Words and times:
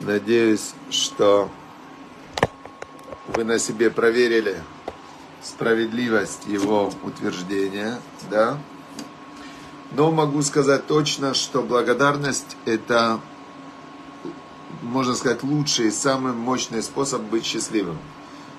Надеюсь, 0.00 0.74
что 0.90 1.48
вы 3.28 3.44
на 3.44 3.60
себе 3.60 3.88
проверили 3.90 4.56
справедливость 5.42 6.46
его 6.46 6.92
утверждения, 7.04 8.00
да? 8.30 8.58
Но 9.92 10.10
могу 10.10 10.42
сказать 10.42 10.88
точно, 10.88 11.34
что 11.34 11.62
благодарность 11.62 12.56
это, 12.64 13.20
можно 14.82 15.14
сказать, 15.14 15.44
лучший, 15.44 15.92
самый 15.92 16.32
мощный 16.32 16.82
способ 16.82 17.22
быть 17.22 17.44
счастливым. 17.44 17.98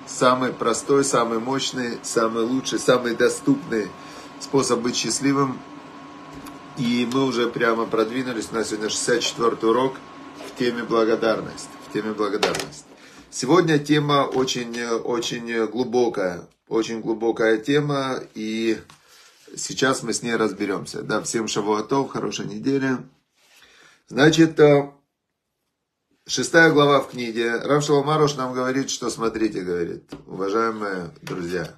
Самый 0.06 0.54
простой, 0.54 1.04
самый 1.04 1.40
мощный, 1.40 1.98
самый 2.02 2.44
лучший, 2.44 2.78
самый 2.78 3.14
доступный 3.14 3.88
способ 4.40 4.80
быть 4.80 4.96
счастливым. 4.96 5.58
И 6.78 7.08
мы 7.12 7.24
уже 7.24 7.48
прямо 7.48 7.86
продвинулись, 7.86 8.48
у 8.52 8.54
нас 8.54 8.68
сегодня 8.68 8.88
64 8.88 9.50
урок 9.68 9.96
в 10.46 10.56
теме 10.56 10.84
благодарность. 10.84 11.68
В 11.88 11.92
теме 11.92 12.12
благодарность. 12.12 12.84
Сегодня 13.30 13.80
тема 13.80 14.28
очень, 14.32 14.80
очень 14.84 15.66
глубокая, 15.66 16.48
очень 16.68 17.00
глубокая 17.00 17.58
тема, 17.58 18.20
и 18.34 18.80
сейчас 19.56 20.04
мы 20.04 20.12
с 20.12 20.22
ней 20.22 20.36
разберемся. 20.36 21.02
Да, 21.02 21.20
всем 21.20 21.48
шавуатов, 21.48 22.10
хорошей 22.10 22.46
недели. 22.46 22.98
Значит, 24.06 24.60
э, 24.60 24.92
шестая 26.28 26.70
глава 26.70 27.00
в 27.00 27.10
книге. 27.10 27.56
Рав 27.56 27.82
Шаломарош 27.82 28.36
нам 28.36 28.54
говорит, 28.54 28.88
что 28.88 29.10
смотрите, 29.10 29.62
говорит, 29.62 30.10
уважаемые 30.26 31.10
друзья, 31.22 31.74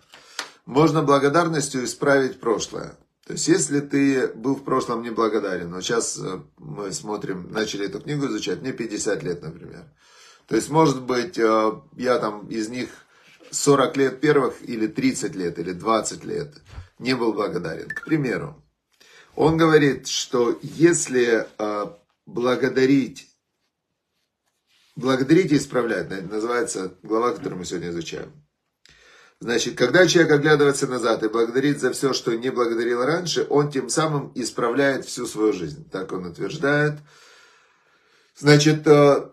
можно 0.66 1.02
благодарностью 1.02 1.84
исправить 1.84 2.38
прошлое. 2.38 2.96
То 3.30 3.34
есть, 3.34 3.47
если 3.47 3.79
ты 3.79 4.27
был 4.27 4.57
в 4.57 4.65
прошлом 4.65 5.05
неблагодарен, 5.05 5.73
вот 5.73 5.84
сейчас 5.84 6.19
э, 6.19 6.41
мы 6.59 6.91
смотрим, 6.91 7.53
начали 7.53 7.87
эту 7.87 8.01
книгу 8.01 8.27
изучать, 8.27 8.61
мне 8.61 8.73
50 8.73 9.23
лет, 9.23 9.41
например. 9.41 9.84
То 10.48 10.56
есть, 10.56 10.69
может 10.69 11.00
быть, 11.03 11.39
э, 11.39 11.72
я 11.97 12.19
там 12.19 12.48
из 12.48 12.69
них 12.70 12.89
40 13.53 13.97
лет 13.98 14.20
первых, 14.20 14.69
или 14.69 14.89
30 14.89 15.37
лет, 15.37 15.61
или 15.61 15.70
20 15.70 16.25
лет 16.25 16.61
не 16.98 17.14
был 17.14 17.33
благодарен. 17.33 17.89
К 17.89 18.05
примеру, 18.05 18.61
он 19.37 19.56
говорит, 19.56 20.09
что 20.09 20.59
если 20.61 21.47
э, 21.56 21.87
благодарить, 22.27 23.28
благодарить 24.97 25.53
и 25.53 25.56
исправлять, 25.56 26.11
называется 26.28 26.94
глава, 27.05 27.31
которую 27.31 27.61
мы 27.61 27.65
сегодня 27.65 27.91
изучаем. 27.91 28.33
Значит, 29.41 29.77
когда 29.77 30.06
человек 30.06 30.33
оглядывается 30.33 30.86
назад 30.86 31.22
и 31.22 31.28
благодарит 31.28 31.80
за 31.80 31.92
все, 31.92 32.12
что 32.12 32.36
не 32.36 32.50
благодарил 32.50 33.05
раньше, 33.05 33.47
он 33.48 33.70
тем 33.70 33.88
самым 33.88 34.32
исправляет 34.34 35.06
всю 35.06 35.27
свою 35.27 35.52
жизнь. 35.52 35.88
Так 35.91 36.12
он 36.12 36.27
утверждает. 36.27 36.98
Значит, 38.36 38.86
э, 38.86 39.30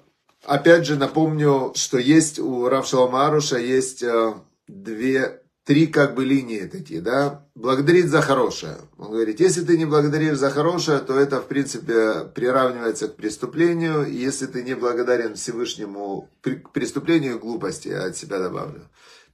Опять 0.48 0.86
же 0.86 0.96
напомню, 0.96 1.74
что 1.76 1.98
есть 1.98 2.40
у 2.40 2.70
Равшалама 2.70 3.28
Аруша 3.28 3.58
есть 3.58 4.02
э, 4.02 4.34
две, 4.70 5.42
три 5.66 5.88
как 5.88 6.16
бы 6.16 6.24
линии 6.24 6.62
такие, 6.62 7.02
да. 7.02 7.46
Благодарить 7.54 8.08
за 8.08 8.22
хорошее. 8.22 8.78
Он 8.98 9.12
говорит, 9.12 9.42
если 9.42 9.62
ты 9.66 9.78
не 9.78 9.84
благодаришь 9.84 10.38
за 10.38 10.50
хорошее, 10.50 11.00
то 11.00 11.20
это 11.20 11.42
в 11.42 11.48
принципе 11.48 12.24
приравнивается 12.34 13.10
к 13.10 13.18
преступлению. 13.18 14.08
И 14.08 14.16
если 14.16 14.46
ты 14.46 14.64
не 14.64 14.74
благодарен 14.74 15.36
Всевышнему 15.36 16.30
к 16.42 16.72
преступлению 16.72 17.40
глупости, 17.40 17.90
я 17.90 18.06
от 18.06 18.16
себя 18.16 18.40
добавлю. 18.40 18.88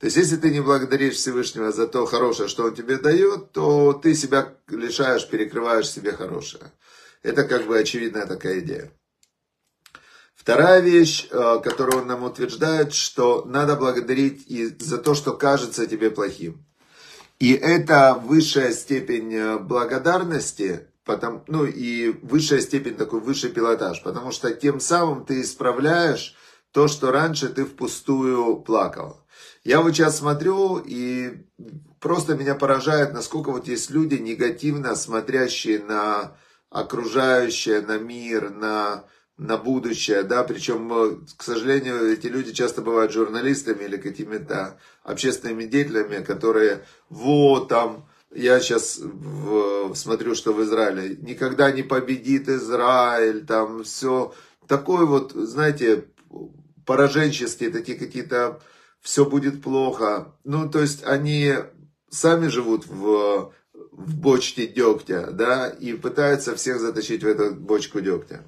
То 0.04 0.08
есть, 0.08 0.18
если 0.18 0.36
ты 0.36 0.50
не 0.50 0.60
благодаришь 0.60 1.16
Всевышнего 1.16 1.72
за 1.72 1.88
то 1.88 2.06
хорошее, 2.06 2.50
что 2.50 2.66
он 2.66 2.76
тебе 2.76 2.98
дает, 2.98 3.54
то 3.54 3.94
ты 3.94 4.14
себя 4.16 4.54
лишаешь, 4.68 5.26
перекрываешь 5.30 5.90
себе 5.90 6.12
хорошее. 6.12 6.74
Это 7.22 7.46
как 7.46 7.68
бы 7.68 7.80
очевидная 7.80 8.28
такая 8.28 8.60
идея. 8.60 8.92
Вторая 10.36 10.82
вещь, 10.82 11.30
э, 11.32 11.62
которую 11.64 12.02
он 12.02 12.08
нам 12.08 12.24
утверждает, 12.24 12.94
что 12.94 13.46
надо 13.46 13.78
благодарить 13.78 14.44
и 14.48 14.66
за 14.78 14.98
то, 14.98 15.14
что 15.14 15.32
кажется 15.32 15.88
тебе 15.88 16.12
плохим. 16.12 16.66
И 17.40 17.54
это 17.54 18.22
высшая 18.22 18.74
степень 18.74 19.34
э, 19.34 19.58
благодарности, 19.58 20.90
потому, 21.06 21.46
ну 21.48 21.64
и 21.64 22.10
высшая 22.10 22.60
степень 22.60 22.96
такой 22.96 23.22
высший 23.22 23.52
пилотаж, 23.52 24.04
потому 24.04 24.34
что 24.34 24.54
тем 24.54 24.82
самым 24.82 25.24
ты 25.24 25.40
исправляешь 25.40 26.36
то, 26.74 26.90
что 26.90 27.14
раньше 27.14 27.48
ты 27.48 27.64
впустую 27.64 28.58
плакал. 28.58 29.23
Я 29.64 29.82
вот 29.82 29.94
сейчас 29.94 30.18
смотрю 30.18 30.78
и 30.78 31.46
просто 32.00 32.36
меня 32.36 32.56
поражает, 32.56 33.14
насколько 33.14 33.52
вот 33.52 33.68
есть 33.68 33.90
люди 33.90 34.16
негативно 34.16 34.96
смотрящие 34.96 35.80
на 35.84 36.36
окружающее, 36.70 37.82
на 37.82 37.98
мир, 37.98 38.50
на 38.50 39.06
на 39.38 39.58
будущее, 39.58 40.24
да, 40.24 40.44
причем, 40.44 40.94
э, 40.94 41.16
к 41.36 41.44
сожалению, 41.44 42.12
эти 42.12 42.28
люди 42.28 42.54
часто 42.54 42.82
бывают 42.82 43.12
журналистами 43.12 43.84
или 43.84 43.98
какими-то 43.98 44.80
общественными 45.04 45.64
деятелями, 45.64 46.24
которые, 46.24 46.86
вот 47.10 47.68
там, 47.68 48.08
я 48.34 48.60
сейчас 48.60 49.00
в, 49.00 49.96
смотрю, 49.96 50.36
что 50.36 50.54
в 50.54 50.64
Израиле, 50.64 51.18
никогда 51.22 51.72
не 51.72 51.82
победит 51.82 52.48
Израиль, 52.48 53.46
там 53.46 53.84
все, 53.84 54.34
такой 54.68 55.06
вот, 55.06 55.32
знаете, 55.34 56.06
пораженческие 56.86 57.72
такие 57.72 57.98
какие-то, 57.98 58.62
все 59.04 59.26
будет 59.26 59.62
плохо. 59.62 60.34
Ну, 60.44 60.70
то 60.70 60.80
есть 60.80 61.04
они 61.04 61.54
сами 62.10 62.48
живут 62.48 62.88
в, 62.88 63.54
в 63.92 64.16
бочке 64.16 64.66
дегтя, 64.66 65.30
да, 65.32 65.70
и 65.70 65.94
пытаются 65.94 66.56
всех 66.56 66.80
затащить 66.80 67.24
в 67.24 67.28
эту 67.28 67.54
бочку 67.54 68.00
дегтя. 68.02 68.44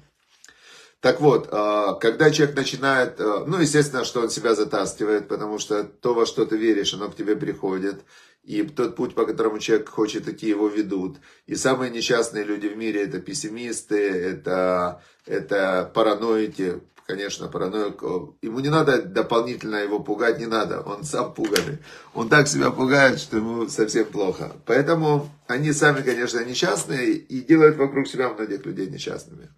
Так 1.00 1.20
вот, 1.20 1.48
а, 1.52 1.94
когда 1.94 2.30
человек 2.30 2.56
начинает, 2.56 3.20
а, 3.20 3.44
ну, 3.46 3.60
естественно, 3.60 4.04
что 4.04 4.22
он 4.22 4.30
себя 4.30 4.54
затаскивает, 4.54 5.28
потому 5.28 5.58
что 5.58 5.84
то, 5.84 6.14
во 6.14 6.24
что 6.24 6.46
ты 6.46 6.56
веришь, 6.56 6.94
оно 6.94 7.10
к 7.10 7.16
тебе 7.16 7.36
приходит. 7.36 8.02
И 8.42 8.62
тот 8.62 8.96
путь, 8.96 9.14
по 9.14 9.26
которому 9.26 9.58
человек 9.58 9.88
хочет 9.88 10.28
идти, 10.28 10.48
его 10.48 10.68
ведут. 10.68 11.18
И 11.46 11.54
самые 11.54 11.90
несчастные 11.90 12.44
люди 12.44 12.68
в 12.68 12.76
мире 12.76 13.02
это 13.02 13.20
пессимисты, 13.20 13.98
это, 13.98 15.02
это 15.26 15.90
параноики. 15.92 16.80
Конечно, 17.06 17.46
параноик, 17.46 18.02
ему 18.42 18.58
не 18.58 18.68
надо 18.68 19.00
дополнительно 19.00 19.76
его 19.76 20.00
пугать, 20.00 20.40
не 20.40 20.46
надо, 20.46 20.80
он 20.80 21.04
сам 21.04 21.32
пуганный. 21.32 21.78
Он 22.14 22.28
так 22.28 22.48
себя 22.48 22.72
пугает, 22.72 23.20
что 23.20 23.36
ему 23.36 23.68
совсем 23.68 24.06
плохо. 24.06 24.56
Поэтому 24.66 25.30
они 25.46 25.72
сами, 25.72 26.02
конечно, 26.02 26.44
несчастные 26.44 27.12
и 27.12 27.42
делают 27.42 27.76
вокруг 27.76 28.08
себя 28.08 28.28
многих 28.30 28.66
людей 28.66 28.88
несчастными. 28.88 29.50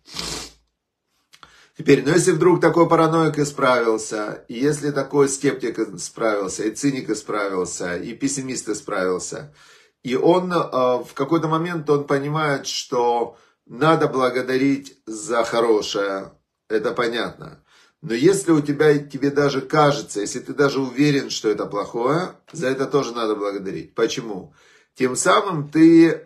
Теперь, 1.79 2.05
ну 2.05 2.13
если 2.13 2.33
вдруг 2.33 2.61
такой 2.61 2.87
параноик 2.87 3.39
исправился, 3.39 4.45
и 4.49 4.55
если 4.55 4.91
такой 4.91 5.29
скептик 5.29 5.79
исправился, 5.79 6.65
и 6.65 6.75
циник 6.75 7.09
исправился, 7.09 7.97
и 7.97 8.13
пессимист 8.13 8.69
исправился, 8.69 9.55
и 10.03 10.17
он 10.17 10.53
э, 10.53 10.57
в 10.57 11.11
какой-то 11.15 11.49
момент 11.49 11.89
он 11.89 12.05
понимает, 12.05 12.67
что 12.67 13.37
надо 13.65 14.09
благодарить 14.09 14.99
за 15.07 15.45
хорошее, 15.45 16.33
это 16.69 16.93
понятно. 16.93 17.63
Но 18.01 18.15
если 18.15 18.53
у 18.53 18.61
тебя, 18.61 18.97
тебе 18.99 19.31
даже 19.31 19.61
кажется, 19.61 20.21
если 20.21 20.39
ты 20.39 20.55
даже 20.55 20.81
уверен, 20.81 21.31
что 21.31 21.49
это 21.49 21.67
плохое, 21.67 22.37
за 22.53 22.69
это 22.69 22.87
тоже 22.87 23.13
надо 23.13 23.35
благодарить. 23.35 23.95
Почему? 23.95 24.55
Тем 24.95 25.17
самым 25.17 25.69
ты 25.69 26.11
э, 26.11 26.21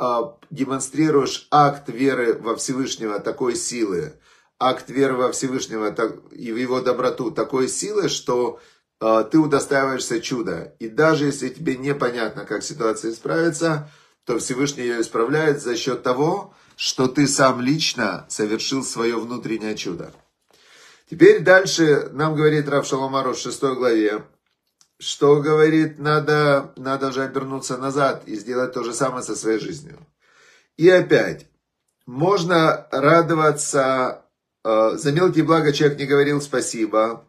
демонстрируешь 0.51 1.47
акт 1.51 1.89
веры 1.89 2.35
во 2.35 2.57
Всевышнего 2.57 3.21
такой 3.21 3.55
силы, 3.55 4.15
акт 4.59 4.91
веры 4.91 5.15
во 5.15 5.33
Всевышнего 5.33 5.95
и 6.31 6.53
в 6.53 6.57
его 6.57 6.81
доброту 6.81 7.31
такой 7.31 7.69
силы, 7.69 8.09
что 8.09 8.61
э, 9.01 9.25
ты 9.31 9.39
удостаиваешься 9.39 10.21
чуда. 10.21 10.75
И 10.79 10.89
даже 10.89 11.27
если 11.27 11.49
тебе 11.49 11.77
непонятно, 11.77 12.45
как 12.45 12.63
ситуация 12.63 13.13
исправится, 13.13 13.91
то 14.25 14.39
Всевышний 14.39 14.85
ее 14.85 15.01
исправляет 15.01 15.63
за 15.63 15.77
счет 15.77 16.03
того, 16.03 16.55
что 16.77 17.09
ты 17.09 17.27
сам 17.27 17.61
лично 17.61 18.27
совершил 18.29 18.85
свое 18.85 19.19
внутреннее 19.19 19.77
чудо. 19.77 20.13
Теперь 21.13 21.43
дальше 21.43 22.09
нам 22.13 22.35
говорит 22.35 22.69
Рав 22.69 22.87
Шаломару 22.87 23.35
в 23.35 23.39
6 23.39 23.63
главе, 23.63 24.25
что 24.99 25.43
говорит, 25.43 25.99
надо, 25.99 26.73
надо 26.77 27.13
же 27.13 27.23
обернуться 27.23 27.77
назад 27.77 28.23
и 28.27 28.35
сделать 28.35 28.73
то 28.73 28.83
же 28.83 28.95
самое 28.95 29.23
со 29.23 29.37
своей 29.37 29.59
жизнью. 29.59 29.99
И 30.79 30.89
опять, 30.89 31.47
можно 32.07 32.89
радоваться 32.91 34.23
Э, 34.65 34.93
за 34.95 35.13
мелкие 35.13 35.45
блага 35.45 35.73
человек 35.73 35.99
не 35.99 36.07
говорил 36.07 36.41
спасибо. 36.41 37.29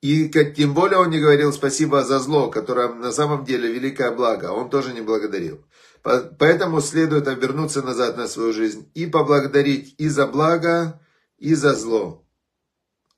И 0.00 0.28
тем 0.28 0.74
более 0.74 0.98
он 0.98 1.10
не 1.10 1.20
говорил 1.20 1.52
спасибо 1.52 2.02
за 2.02 2.18
зло, 2.18 2.50
которое 2.50 2.88
на 2.88 3.12
самом 3.12 3.44
деле 3.44 3.72
великое 3.72 4.10
благо. 4.10 4.46
Он 4.46 4.68
тоже 4.68 4.92
не 4.92 5.00
благодарил. 5.00 5.64
Поэтому 6.02 6.80
следует 6.80 7.28
обернуться 7.28 7.82
назад 7.82 8.16
на 8.16 8.26
свою 8.26 8.52
жизнь 8.52 8.90
и 8.94 9.06
поблагодарить 9.06 9.94
и 9.98 10.08
за 10.08 10.26
благо, 10.26 11.00
и 11.38 11.54
за 11.54 11.74
зло. 11.74 12.21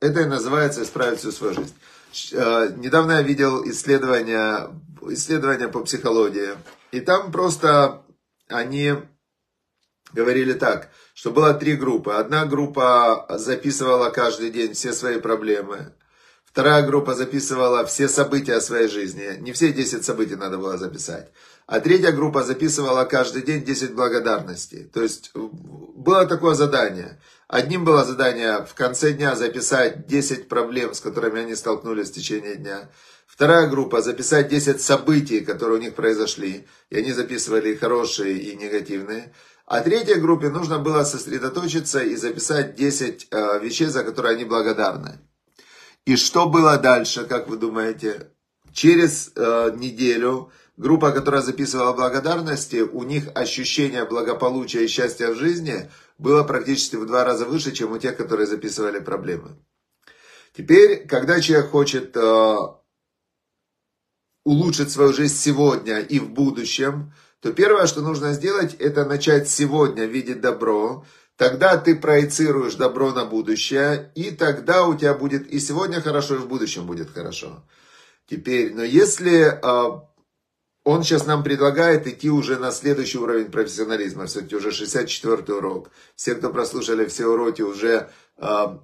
Это 0.00 0.20
и 0.20 0.26
называется 0.26 0.82
исправить 0.82 1.18
всю 1.18 1.32
свою 1.32 1.54
жизнь. 1.54 1.74
Э, 2.32 2.72
недавно 2.76 3.12
я 3.12 3.22
видел 3.22 3.64
исследования, 3.68 4.70
исследования 5.08 5.68
по 5.68 5.80
психологии. 5.80 6.50
И 6.92 7.00
там 7.00 7.32
просто 7.32 8.02
они 8.48 8.94
говорили 10.12 10.52
так, 10.52 10.90
что 11.14 11.30
было 11.30 11.54
три 11.54 11.74
группы. 11.76 12.12
Одна 12.12 12.46
группа 12.46 13.26
записывала 13.30 14.10
каждый 14.10 14.50
день 14.50 14.74
все 14.74 14.92
свои 14.92 15.18
проблемы. 15.18 15.92
Вторая 16.44 16.86
группа 16.86 17.14
записывала 17.14 17.84
все 17.84 18.08
события 18.08 18.60
своей 18.60 18.86
жизни. 18.86 19.38
Не 19.40 19.52
все 19.52 19.72
10 19.72 20.04
событий 20.04 20.36
надо 20.36 20.56
было 20.56 20.78
записать. 20.78 21.32
А 21.66 21.80
третья 21.80 22.12
группа 22.12 22.44
записывала 22.44 23.04
каждый 23.06 23.42
день 23.42 23.64
10 23.64 23.94
благодарностей. 23.94 24.84
То 24.84 25.02
есть 25.02 25.32
было 25.34 26.26
такое 26.26 26.54
задание. 26.54 27.18
Одним 27.48 27.84
было 27.84 28.04
задание 28.04 28.64
в 28.64 28.74
конце 28.74 29.12
дня 29.12 29.36
записать 29.36 30.06
10 30.06 30.48
проблем, 30.48 30.94
с 30.94 31.00
которыми 31.00 31.40
они 31.40 31.54
столкнулись 31.54 32.10
в 32.10 32.14
течение 32.14 32.56
дня. 32.56 32.90
Вторая 33.26 33.68
группа 33.68 34.00
записать 34.00 34.48
10 34.48 34.80
событий, 34.80 35.40
которые 35.40 35.78
у 35.78 35.82
них 35.82 35.94
произошли. 35.94 36.66
И 36.90 36.96
они 36.96 37.12
записывали 37.12 37.70
и 37.70 37.76
хорошие, 37.76 38.38
и 38.38 38.56
негативные. 38.56 39.32
А 39.66 39.80
третьей 39.80 40.20
группе 40.20 40.48
нужно 40.50 40.78
было 40.78 41.04
сосредоточиться 41.04 42.00
и 42.02 42.16
записать 42.16 42.76
10 42.76 43.28
э, 43.30 43.58
вещей, 43.60 43.86
за 43.86 44.04
которые 44.04 44.34
они 44.36 44.44
благодарны. 44.44 45.18
И 46.04 46.16
что 46.16 46.48
было 46.48 46.76
дальше, 46.76 47.24
как 47.24 47.48
вы 47.48 47.56
думаете? 47.56 48.28
Через 48.72 49.32
э, 49.34 49.72
неделю 49.76 50.50
группа, 50.76 51.12
которая 51.12 51.40
записывала 51.40 51.92
благодарности, 51.92 52.80
у 52.80 53.04
них 53.04 53.28
ощущение 53.34 54.04
благополучия 54.04 54.84
и 54.84 54.88
счастья 54.88 55.28
в 55.28 55.36
жизни 55.36 55.90
было 56.18 56.44
практически 56.44 56.96
в 56.96 57.06
два 57.06 57.24
раза 57.24 57.44
выше, 57.44 57.72
чем 57.72 57.92
у 57.92 57.98
тех, 57.98 58.16
которые 58.16 58.46
записывали 58.46 59.00
проблемы. 59.00 59.56
Теперь, 60.56 61.06
когда 61.06 61.40
человек 61.40 61.70
хочет 61.70 62.16
э, 62.16 62.56
улучшить 64.44 64.90
свою 64.90 65.12
жизнь 65.12 65.34
сегодня 65.34 65.98
и 65.98 66.20
в 66.20 66.30
будущем, 66.30 67.12
то 67.40 67.52
первое, 67.52 67.86
что 67.86 68.00
нужно 68.00 68.32
сделать, 68.32 68.74
это 68.74 69.04
начать 69.04 69.48
сегодня 69.48 70.04
видеть 70.04 70.40
добро. 70.40 71.04
Тогда 71.36 71.76
ты 71.76 71.96
проецируешь 71.96 72.76
добро 72.76 73.12
на 73.12 73.24
будущее, 73.24 74.12
и 74.14 74.30
тогда 74.30 74.86
у 74.86 74.96
тебя 74.96 75.14
будет 75.14 75.48
и 75.48 75.58
сегодня 75.58 76.00
хорошо, 76.00 76.36
и 76.36 76.38
в 76.38 76.46
будущем 76.46 76.86
будет 76.86 77.10
хорошо. 77.10 77.64
Теперь, 78.26 78.72
но 78.72 78.84
если 78.84 79.58
э, 79.60 80.00
он 80.84 81.02
сейчас 81.02 81.26
нам 81.26 81.42
предлагает 81.42 82.06
идти 82.06 82.30
уже 82.30 82.58
на 82.58 82.70
следующий 82.70 83.18
уровень 83.18 83.50
профессионализма, 83.50 84.26
все-таки 84.26 84.56
уже 84.56 84.68
64-й 84.68 85.52
урок. 85.52 85.90
Все, 86.14 86.34
кто 86.34 86.50
прослушали 86.50 87.06
все 87.06 87.26
уроки, 87.26 87.62
уже 87.62 88.10
э, 88.36 88.78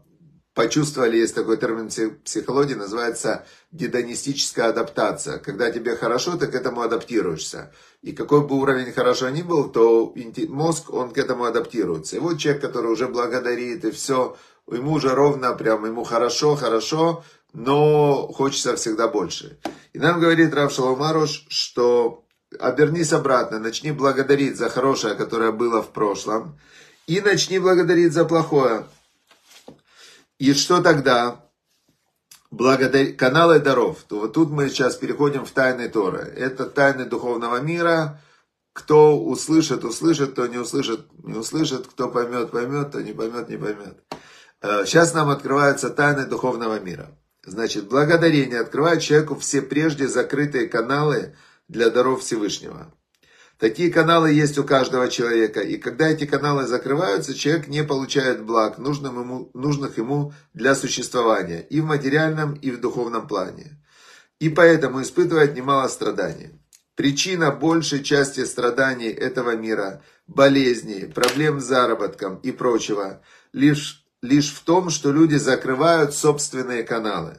почувствовали, 0.54 1.18
есть 1.18 1.34
такой 1.34 1.58
термин 1.58 1.88
психологии, 2.24 2.74
называется 2.74 3.44
гедонистическая 3.70 4.70
адаптация. 4.70 5.38
Когда 5.38 5.70
тебе 5.70 5.94
хорошо, 5.94 6.38
ты 6.38 6.46
к 6.46 6.54
этому 6.54 6.80
адаптируешься. 6.80 7.72
И 8.00 8.12
какой 8.12 8.46
бы 8.46 8.56
уровень 8.56 8.92
хорошо 8.92 9.28
ни 9.28 9.42
был, 9.42 9.68
то 9.68 10.14
мозг, 10.48 10.92
он 10.92 11.10
к 11.10 11.18
этому 11.18 11.44
адаптируется. 11.44 12.16
И 12.16 12.18
вот 12.18 12.38
человек, 12.38 12.62
который 12.62 12.90
уже 12.90 13.08
благодарит, 13.08 13.84
и 13.84 13.90
все, 13.90 14.36
ему 14.70 14.92
уже 14.92 15.14
ровно, 15.14 15.52
прям 15.52 15.84
ему 15.84 16.04
хорошо, 16.04 16.56
хорошо, 16.56 17.24
но 17.52 18.28
хочется 18.28 18.76
всегда 18.76 19.08
больше. 19.08 19.58
И 19.92 19.98
нам 19.98 20.20
говорит 20.20 20.54
Рав 20.54 20.72
Шаломаруш, 20.72 21.46
что 21.48 22.24
обернись 22.58 23.12
обратно, 23.12 23.58
начни 23.58 23.92
благодарить 23.92 24.56
за 24.56 24.68
хорошее, 24.68 25.14
которое 25.14 25.52
было 25.52 25.82
в 25.82 25.90
прошлом, 25.90 26.58
и 27.06 27.20
начни 27.20 27.58
благодарить 27.58 28.12
за 28.12 28.24
плохое. 28.24 28.86
И 30.38 30.54
что 30.54 30.80
тогда? 30.80 31.44
Благодаря 32.50 33.12
каналы 33.12 33.60
даров. 33.60 33.98
То 34.08 34.20
вот 34.20 34.32
тут 34.32 34.50
мы 34.50 34.68
сейчас 34.68 34.96
переходим 34.96 35.44
в 35.44 35.50
тайны 35.50 35.88
Торы. 35.88 36.20
Это 36.36 36.66
тайны 36.66 37.04
духовного 37.04 37.60
мира. 37.60 38.20
Кто 38.72 39.20
услышит, 39.20 39.84
услышит, 39.84 40.32
кто 40.32 40.46
не 40.46 40.56
услышит, 40.56 41.06
не 41.22 41.36
услышит, 41.36 41.86
кто 41.86 42.08
поймет, 42.08 42.50
поймет, 42.50 42.88
кто 42.88 43.00
не 43.00 43.12
поймет, 43.12 43.48
не 43.48 43.56
поймет. 43.56 44.02
Сейчас 44.62 45.12
э, 45.12 45.16
нам 45.16 45.28
открываются 45.28 45.90
тайны 45.90 46.26
духовного 46.26 46.80
мира. 46.80 47.10
Значит, 47.44 47.88
благодарение 47.88 48.60
открывает 48.60 49.00
человеку 49.00 49.34
все 49.36 49.62
прежде 49.62 50.06
закрытые 50.08 50.68
каналы 50.68 51.36
для 51.68 51.90
даров 51.90 52.22
Всевышнего. 52.22 52.92
Такие 53.58 53.92
каналы 53.92 54.32
есть 54.32 54.56
у 54.56 54.64
каждого 54.64 55.08
человека, 55.08 55.60
и 55.60 55.76
когда 55.76 56.08
эти 56.08 56.24
каналы 56.24 56.66
закрываются, 56.66 57.34
человек 57.34 57.68
не 57.68 57.84
получает 57.84 58.42
благ, 58.42 58.78
нужных 58.78 59.12
ему, 59.12 59.50
нужных 59.52 59.98
ему 59.98 60.32
для 60.54 60.74
существования, 60.74 61.60
и 61.60 61.80
в 61.80 61.84
материальном, 61.84 62.54
и 62.54 62.70
в 62.70 62.80
духовном 62.80 63.28
плане. 63.28 63.78
И 64.38 64.48
поэтому 64.48 65.02
испытывает 65.02 65.54
немало 65.54 65.88
страданий. 65.88 66.58
Причина 66.94 67.50
большей 67.50 68.02
части 68.02 68.44
страданий 68.46 69.10
этого 69.10 69.56
мира, 69.56 70.02
болезней, 70.26 71.06
проблем 71.06 71.60
с 71.60 71.64
заработком 71.64 72.36
и 72.36 72.52
прочего, 72.52 73.22
лишь, 73.52 74.06
лишь 74.22 74.52
в 74.52 74.62
том, 74.64 74.90
что 74.90 75.12
люди 75.12 75.36
закрывают 75.36 76.14
собственные 76.14 76.82
каналы. 76.82 77.38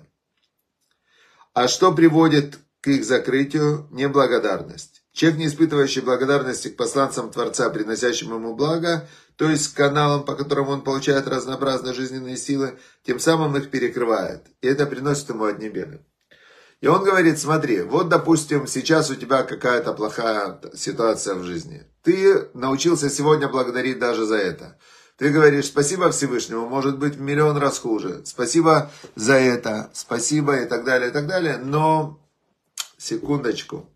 А 1.54 1.68
что 1.68 1.94
приводит 1.94 2.60
к 2.82 2.88
их 2.88 3.06
закрытию? 3.06 3.88
Неблагодарность. 3.92 5.04
Человек, 5.14 5.40
не 5.40 5.48
испытывающий 5.48 6.02
благодарности 6.02 6.70
к 6.70 6.78
посланцам 6.78 7.32
Творца, 7.32 7.70
приносящим 7.70 8.34
ему 8.34 8.56
благо, 8.56 9.08
то 9.36 9.50
есть 9.50 9.74
к 9.74 9.78
каналам, 9.78 10.24
по 10.24 10.36
которым 10.36 10.70
он 10.70 10.82
получает 10.82 11.28
разнообразные 11.28 11.94
жизненные 11.94 12.38
силы, 12.38 12.80
тем 13.04 13.20
самым 13.20 13.58
их 13.58 13.70
перекрывает. 13.70 14.46
И 14.62 14.68
это 14.68 14.86
приносит 14.86 15.30
ему 15.30 15.46
одни 15.46 15.68
беды. 15.68 16.00
И 16.80 16.88
он 16.88 17.04
говорит, 17.04 17.38
смотри, 17.38 17.82
вот, 17.82 18.10
допустим, 18.10 18.66
сейчас 18.66 19.12
у 19.12 19.16
тебя 19.16 19.44
какая-то 19.44 19.94
плохая 19.94 20.60
ситуация 20.74 21.36
в 21.36 21.44
жизни. 21.44 21.84
Ты 22.02 22.50
научился 22.54 23.10
сегодня 23.10 23.48
благодарить 23.50 24.00
даже 24.00 24.26
за 24.26 24.38
это. 24.38 24.80
Ты 25.22 25.30
говоришь, 25.30 25.68
спасибо 25.68 26.10
Всевышнему, 26.10 26.68
может 26.68 26.98
быть, 26.98 27.18
в 27.18 27.22
миллион 27.22 27.56
раз 27.58 27.78
хуже. 27.78 28.24
Спасибо 28.26 28.90
за 29.14 29.36
это, 29.36 29.92
спасибо 29.94 30.64
и 30.64 30.66
так 30.66 30.84
далее, 30.84 31.10
и 31.10 31.14
так 31.14 31.28
далее. 31.28 31.58
Но, 31.58 32.20
секундочку, 32.98 33.88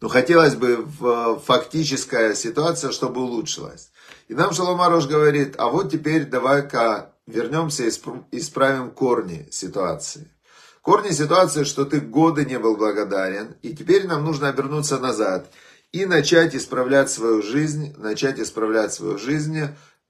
но 0.00 0.08
хотелось 0.08 0.54
бы 0.54 0.88
фактическая 1.44 2.34
ситуация, 2.34 2.92
чтобы 2.92 3.20
улучшилась. 3.20 3.90
И 4.28 4.34
нам 4.34 4.54
Шаломарош 4.54 5.06
говорит, 5.06 5.56
а 5.58 5.68
вот 5.68 5.92
теперь 5.92 6.24
давай-ка 6.24 7.12
вернемся 7.26 7.82
и 7.84 7.90
исправим 8.38 8.92
корни 8.92 9.46
ситуации. 9.50 10.30
Корни 10.80 11.10
ситуации, 11.10 11.64
что 11.64 11.84
ты 11.84 12.00
годы 12.00 12.46
не 12.46 12.58
был 12.58 12.78
благодарен, 12.78 13.56
и 13.60 13.76
теперь 13.76 14.06
нам 14.06 14.24
нужно 14.24 14.48
обернуться 14.48 14.96
назад 14.98 15.52
и 15.92 16.06
начать 16.06 16.56
исправлять 16.56 17.10
свою 17.10 17.42
жизнь, 17.42 17.94
начать 17.98 18.40
исправлять 18.40 18.94
свою 18.94 19.18
жизнь 19.18 19.58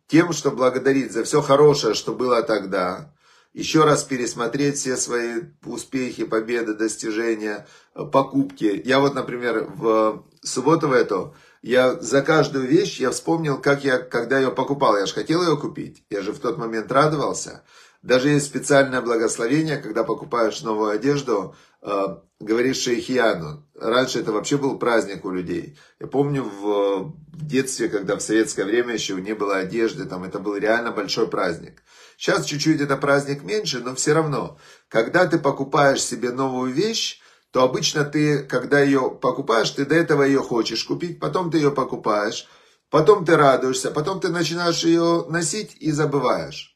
тем, 0.08 0.32
что 0.32 0.50
благодарить 0.50 1.12
за 1.12 1.24
все 1.24 1.42
хорошее, 1.42 1.94
что 1.94 2.14
было 2.14 2.42
тогда, 2.42 3.12
еще 3.56 3.84
раз 3.84 4.04
пересмотреть 4.04 4.76
все 4.76 4.96
свои 4.98 5.40
успехи, 5.64 6.24
победы, 6.24 6.74
достижения, 6.74 7.66
э, 7.94 8.04
покупки. 8.04 8.82
Я 8.84 9.00
вот, 9.00 9.14
например, 9.14 9.66
в 9.74 10.24
субботу 10.42 10.88
в 10.88 10.92
эту, 10.92 11.34
я 11.62 11.94
за 11.94 12.20
каждую 12.20 12.66
вещь, 12.68 13.00
я 13.00 13.10
вспомнил, 13.10 13.58
как 13.58 13.82
я, 13.82 13.98
когда 13.98 14.38
ее 14.38 14.50
покупал. 14.50 14.96
Я 14.98 15.06
же 15.06 15.14
хотел 15.14 15.42
ее 15.42 15.56
купить, 15.56 16.04
я 16.10 16.20
же 16.20 16.32
в 16.32 16.38
тот 16.38 16.58
момент 16.58 16.92
радовался. 16.92 17.64
Даже 18.02 18.28
есть 18.28 18.46
специальное 18.46 19.00
благословение, 19.00 19.78
когда 19.78 20.04
покупаешь 20.04 20.60
новую 20.60 20.90
одежду, 20.90 21.56
э, 21.82 22.16
говоришь 22.40 22.78
шейхияну. 22.78 23.66
Раньше 23.74 24.20
это 24.20 24.32
вообще 24.32 24.56
был 24.56 24.78
праздник 24.78 25.24
у 25.24 25.30
людей. 25.30 25.78
Я 26.00 26.06
помню 26.06 26.44
в 26.44 27.14
детстве, 27.32 27.88
когда 27.88 28.16
в 28.16 28.22
советское 28.22 28.64
время 28.64 28.94
еще 28.94 29.14
не 29.14 29.34
было 29.34 29.56
одежды, 29.56 30.04
там 30.04 30.24
это 30.24 30.38
был 30.38 30.56
реально 30.56 30.92
большой 30.92 31.28
праздник. 31.28 31.82
Сейчас 32.16 32.46
чуть-чуть 32.46 32.80
это 32.80 32.96
праздник 32.96 33.42
меньше, 33.42 33.80
но 33.80 33.94
все 33.94 34.14
равно, 34.14 34.58
когда 34.88 35.26
ты 35.26 35.38
покупаешь 35.38 36.02
себе 36.02 36.30
новую 36.30 36.72
вещь, 36.72 37.20
то 37.50 37.62
обычно 37.62 38.04
ты, 38.04 38.42
когда 38.42 38.80
ее 38.80 39.10
покупаешь, 39.10 39.70
ты 39.70 39.84
до 39.84 39.94
этого 39.94 40.22
ее 40.22 40.40
хочешь 40.40 40.84
купить, 40.84 41.20
потом 41.20 41.50
ты 41.50 41.58
ее 41.58 41.70
покупаешь, 41.70 42.46
потом 42.90 43.24
ты 43.24 43.36
радуешься, 43.36 43.90
потом 43.90 44.20
ты 44.20 44.28
начинаешь 44.28 44.84
ее 44.84 45.26
носить 45.28 45.76
и 45.78 45.90
забываешь. 45.90 46.75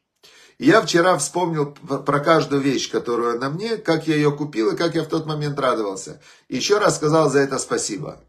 Я 0.59 0.81
вчера 0.81 1.17
вспомнил 1.17 1.67
про 1.71 2.19
каждую 2.19 2.61
вещь, 2.61 2.91
которую 2.91 3.39
на 3.39 3.49
мне, 3.49 3.77
как 3.77 4.07
я 4.07 4.15
ее 4.15 4.31
купил 4.31 4.71
и 4.71 4.77
как 4.77 4.95
я 4.95 5.03
в 5.03 5.07
тот 5.07 5.25
момент 5.25 5.59
радовался. 5.59 6.21
Еще 6.49 6.77
раз 6.77 6.97
сказал 6.97 7.29
за 7.29 7.39
это 7.39 7.57
спасибо. 7.59 8.19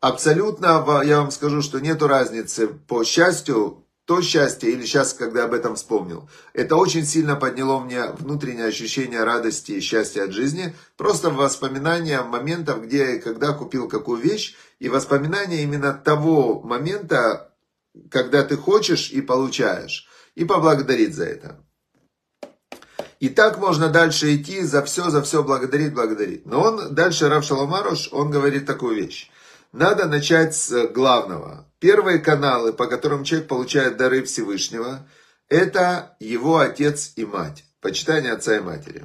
Абсолютно, 0.00 0.84
я 1.04 1.20
вам 1.20 1.30
скажу, 1.30 1.60
что 1.60 1.78
нету 1.78 2.08
разницы 2.08 2.68
по 2.68 3.04
счастью, 3.04 3.84
то 4.10 4.22
счастье, 4.22 4.72
или 4.72 4.84
сейчас, 4.84 5.12
когда 5.12 5.44
об 5.44 5.52
этом 5.52 5.76
вспомнил, 5.76 6.28
это 6.52 6.74
очень 6.74 7.04
сильно 7.04 7.36
подняло 7.36 7.78
мне 7.78 8.06
внутреннее 8.18 8.66
ощущение 8.66 9.22
радости 9.22 9.70
и 9.70 9.80
счастья 9.80 10.24
от 10.24 10.32
жизни, 10.32 10.74
просто 10.96 11.30
воспоминания 11.30 12.20
моментов, 12.22 12.82
где 12.82 13.16
и 13.16 13.20
когда 13.20 13.52
купил 13.52 13.88
какую 13.88 14.20
вещь, 14.20 14.56
и 14.80 14.88
воспоминания 14.88 15.62
именно 15.62 15.92
того 15.92 16.60
момента, 16.60 17.52
когда 18.10 18.42
ты 18.42 18.56
хочешь 18.56 19.10
и 19.12 19.20
получаешь, 19.20 20.08
и 20.40 20.44
поблагодарить 20.46 21.14
за 21.14 21.26
это. 21.26 21.60
И 23.18 23.28
так 23.28 23.58
можно 23.58 23.90
дальше 23.90 24.34
идти, 24.34 24.62
за 24.62 24.82
все, 24.82 25.10
за 25.10 25.20
все 25.20 25.42
благодарить, 25.42 25.92
благодарить. 25.92 26.46
Но 26.46 26.62
он, 26.62 26.94
дальше 26.94 27.28
Рав 27.28 27.44
Шаламаруш, 27.44 28.08
он 28.10 28.30
говорит 28.30 28.64
такую 28.64 28.96
вещь. 28.96 29.30
Надо 29.72 30.06
начать 30.06 30.56
с 30.56 30.86
главного. 30.86 31.66
первые 31.78 32.18
каналы, 32.18 32.72
по 32.72 32.86
которым 32.86 33.22
человек 33.22 33.48
получает 33.48 33.98
дары 33.98 34.22
Всевышнего, 34.22 35.06
это 35.50 36.16
его 36.20 36.58
отец 36.58 37.12
и 37.16 37.26
мать, 37.26 37.64
почитание 37.82 38.32
отца 38.32 38.56
и 38.56 38.60
матери. 38.60 39.04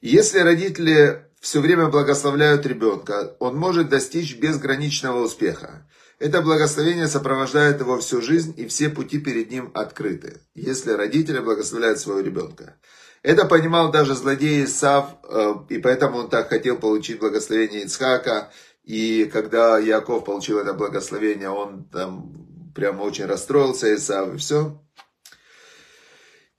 если 0.00 0.40
родители 0.40 1.26
все 1.40 1.60
время 1.60 1.86
благословляют 1.86 2.66
ребенка, 2.66 3.36
он 3.38 3.56
может 3.56 3.88
достичь 3.88 4.36
безграничного 4.36 5.22
успеха. 5.22 5.86
Это 6.20 6.42
благословение 6.42 7.08
сопровождает 7.08 7.80
его 7.80 7.98
всю 7.98 8.20
жизнь, 8.20 8.52
и 8.58 8.66
все 8.66 8.90
пути 8.90 9.18
перед 9.18 9.50
ним 9.50 9.70
открыты, 9.72 10.42
если 10.54 10.92
родители 10.92 11.38
благословляют 11.38 11.98
своего 11.98 12.20
ребенка. 12.20 12.76
Это 13.22 13.46
понимал 13.46 13.90
даже 13.90 14.14
злодей 14.14 14.64
Исав, 14.64 15.16
э, 15.24 15.54
и 15.70 15.78
поэтому 15.78 16.18
он 16.18 16.28
так 16.28 16.50
хотел 16.50 16.76
получить 16.76 17.20
благословение 17.20 17.84
Ицхака. 17.84 18.50
И 18.84 19.30
когда 19.32 19.78
Яков 19.78 20.26
получил 20.26 20.58
это 20.58 20.74
благословение, 20.74 21.48
он 21.48 21.84
там 21.84 22.72
прямо 22.74 23.02
очень 23.02 23.24
расстроился, 23.24 23.94
Исав, 23.94 24.34
и 24.34 24.36
все. 24.36 24.78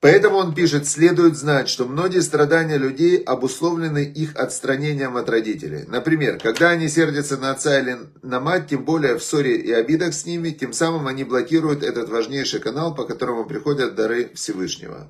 Поэтому 0.01 0.37
он 0.37 0.55
пишет, 0.55 0.87
следует 0.87 1.37
знать, 1.37 1.69
что 1.69 1.85
многие 1.85 2.21
страдания 2.21 2.77
людей 2.77 3.17
обусловлены 3.17 4.03
их 4.03 4.35
отстранением 4.35 5.15
от 5.15 5.29
родителей. 5.29 5.85
Например, 5.87 6.39
когда 6.39 6.71
они 6.71 6.89
сердятся 6.89 7.37
на 7.37 7.51
отца 7.51 7.79
или 7.79 7.97
на 8.23 8.39
мать, 8.39 8.67
тем 8.67 8.83
более 8.83 9.19
в 9.19 9.23
ссоре 9.23 9.57
и 9.57 9.71
обидах 9.71 10.15
с 10.15 10.25
ними, 10.25 10.49
тем 10.49 10.73
самым 10.73 11.05
они 11.05 11.23
блокируют 11.23 11.83
этот 11.83 12.09
важнейший 12.09 12.59
канал, 12.59 12.95
по 12.95 13.05
которому 13.05 13.45
приходят 13.45 13.93
дары 13.93 14.31
Всевышнего. 14.33 15.07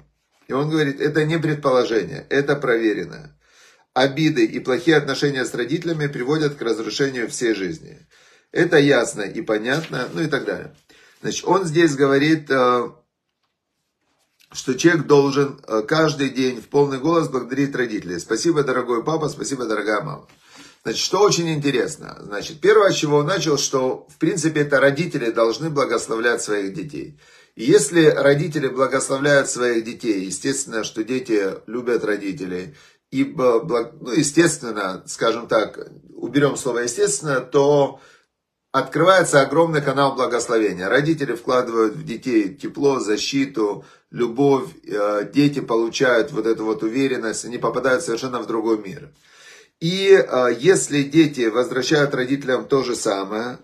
И 0.50 0.54
он 0.54 0.70
говорит, 0.70 1.00
это 1.00 1.24
не 1.24 1.40
предположение, 1.40 2.28
это 2.30 2.58
проверено. 2.58 3.34
Обиды 3.94 4.44
и 4.44 4.60
плохие 4.60 4.98
отношения 4.98 5.46
с 5.46 5.54
родителями 5.54 6.08
приводят 6.08 6.56
к 6.56 6.62
разрушению 6.62 7.30
всей 7.30 7.54
жизни. 7.54 7.98
Это 8.52 8.78
ясно 8.78 9.22
и 9.22 9.42
понятно, 9.42 10.10
ну 10.14 10.22
и 10.22 10.28
так 10.28 10.44
далее. 10.44 10.76
Значит, 11.22 11.46
он 11.46 11.64
здесь 11.64 11.96
говорит 11.96 12.50
э, 12.50 12.90
что 14.54 14.74
человек 14.78 15.08
должен 15.08 15.60
э, 15.68 15.82
каждый 15.88 16.30
день 16.30 16.62
в 16.62 16.68
полный 16.68 17.00
голос 17.00 17.30
благодарить 17.30 17.76
родителей. 17.76 18.20
Спасибо, 18.20 18.64
дорогой 18.64 19.04
папа, 19.04 19.30
спасибо, 19.30 19.66
дорогая 19.66 20.02
мама. 20.02 20.28
Значит, 20.84 21.02
что 21.02 21.22
очень 21.22 21.50
интересно. 21.50 22.18
Значит, 22.22 22.60
первое, 22.60 22.92
с 22.92 22.96
чего 22.96 23.18
он 23.18 23.28
начал, 23.28 23.58
что, 23.58 24.08
в 24.10 24.18
принципе, 24.18 24.62
это 24.62 24.80
родители 24.80 25.30
должны 25.30 25.70
благословлять 25.70 26.42
своих 26.42 26.74
детей. 26.74 27.20
И 27.56 27.66
если 27.66 28.06
родители 28.06 28.68
благословляют 28.68 29.50
своих 29.50 29.84
детей, 29.84 30.26
естественно, 30.26 30.84
что 30.84 31.04
дети 31.04 31.56
любят 31.68 32.04
родителей, 32.04 32.76
и, 33.12 33.26
ну, 33.26 34.12
естественно, 34.12 35.04
скажем 35.06 35.48
так, 35.48 35.92
уберем 36.16 36.56
слово 36.56 36.80
естественно, 36.80 37.42
то 37.42 38.00
открывается 38.72 39.42
огромный 39.42 39.82
канал 39.82 40.16
благословения. 40.16 40.88
Родители 40.88 41.34
вкладывают 41.34 41.94
в 41.96 42.06
детей 42.06 42.56
тепло, 42.56 43.00
защиту, 43.00 43.86
любовь, 44.12 44.70
э, 44.84 45.30
дети 45.34 45.62
получают 45.62 46.32
вот 46.32 46.46
эту 46.46 46.66
вот 46.66 46.84
уверенность, 46.84 47.46
они 47.46 47.58
попадают 47.58 48.04
совершенно 48.04 48.40
в 48.40 48.48
другой 48.48 48.78
мир. 48.78 49.10
И 49.80 50.12
э, 50.12 50.56
если 50.60 51.04
дети 51.04 51.48
возвращают 51.48 52.14
родителям 52.14 52.68
то 52.68 52.84
же 52.84 52.96
самое, 52.96 53.60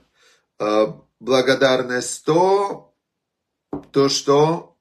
э, 0.60 0.88
благодарность, 1.20 2.26
то, 2.26 2.94
то 3.92 4.10
что? 4.10 4.76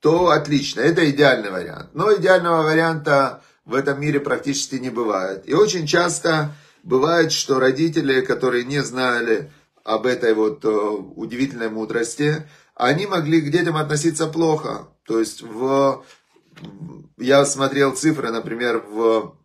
То 0.00 0.28
отлично, 0.28 0.80
это 0.80 1.08
идеальный 1.08 1.50
вариант. 1.50 1.90
Но 1.94 2.14
идеального 2.14 2.62
варианта 2.62 3.42
в 3.64 3.74
этом 3.74 4.00
мире 4.00 4.20
практически 4.20 4.74
не 4.76 4.90
бывает. 4.90 5.48
И 5.48 5.54
очень 5.54 5.86
часто 5.86 6.54
Бывает, 6.86 7.32
что 7.32 7.58
родители, 7.58 8.20
которые 8.20 8.62
не 8.62 8.80
знали 8.80 9.50
об 9.82 10.06
этой 10.06 10.34
вот 10.34 10.64
удивительной 10.64 11.68
мудрости, 11.68 12.48
они 12.76 13.06
могли 13.06 13.40
к 13.40 13.50
детям 13.50 13.76
относиться 13.76 14.26
плохо. 14.26 14.88
То 15.04 15.18
есть 15.18 15.42
в... 15.42 16.04
я 17.16 17.44
смотрел 17.44 17.96
цифры, 17.96 18.30
например, 18.30 18.78
в... 18.78 19.36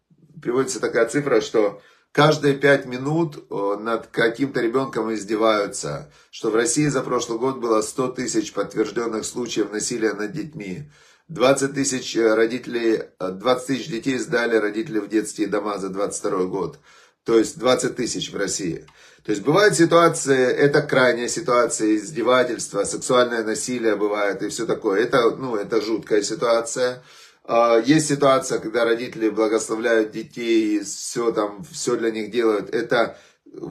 приводится 0.41 0.79
такая 0.79 1.07
цифра, 1.07 1.39
что 1.39 1.81
каждые 2.11 2.55
пять 2.55 2.85
минут 2.85 3.37
э, 3.49 3.77
над 3.79 4.07
каким-то 4.07 4.59
ребенком 4.59 5.13
издеваются, 5.13 6.11
что 6.29 6.51
в 6.51 6.55
России 6.55 6.87
за 6.87 7.01
прошлый 7.01 7.39
год 7.39 7.57
было 7.57 7.81
100 7.81 8.09
тысяч 8.09 8.51
подтвержденных 8.51 9.23
случаев 9.23 9.71
насилия 9.71 10.13
над 10.13 10.33
детьми. 10.33 10.91
20 11.29 11.73
тысяч 11.73 12.17
родителей, 12.17 13.03
20 13.17 13.65
тысяч 13.65 13.87
детей 13.87 14.17
сдали 14.17 14.57
родители 14.57 14.99
в 14.99 15.07
детские 15.07 15.47
дома 15.47 15.77
за 15.77 15.87
22 15.87 16.43
год 16.45 16.79
то 17.25 17.37
есть 17.37 17.57
20 17.59 17.95
тысяч 17.95 18.31
в 18.31 18.37
России. 18.37 18.85
То 19.23 19.31
есть 19.31 19.43
бывают 19.43 19.75
ситуации, 19.75 20.51
это 20.51 20.81
крайняя 20.81 21.27
ситуация, 21.27 21.95
издевательства, 21.95 22.83
сексуальное 22.83 23.43
насилие 23.43 23.95
бывает 23.95 24.41
и 24.41 24.49
все 24.49 24.65
такое. 24.65 25.03
Это, 25.03 25.29
ну, 25.35 25.55
это 25.55 25.79
жуткая 25.81 26.23
ситуация. 26.23 27.03
А, 27.43 27.77
есть 27.77 28.07
ситуация, 28.07 28.59
когда 28.59 28.83
родители 28.83 29.29
благословляют 29.29 30.11
детей, 30.11 30.77
и 30.77 30.83
все 30.83 31.31
там, 31.31 31.63
все 31.71 31.95
для 31.97 32.09
них 32.09 32.31
делают. 32.31 32.73
Это 32.73 33.17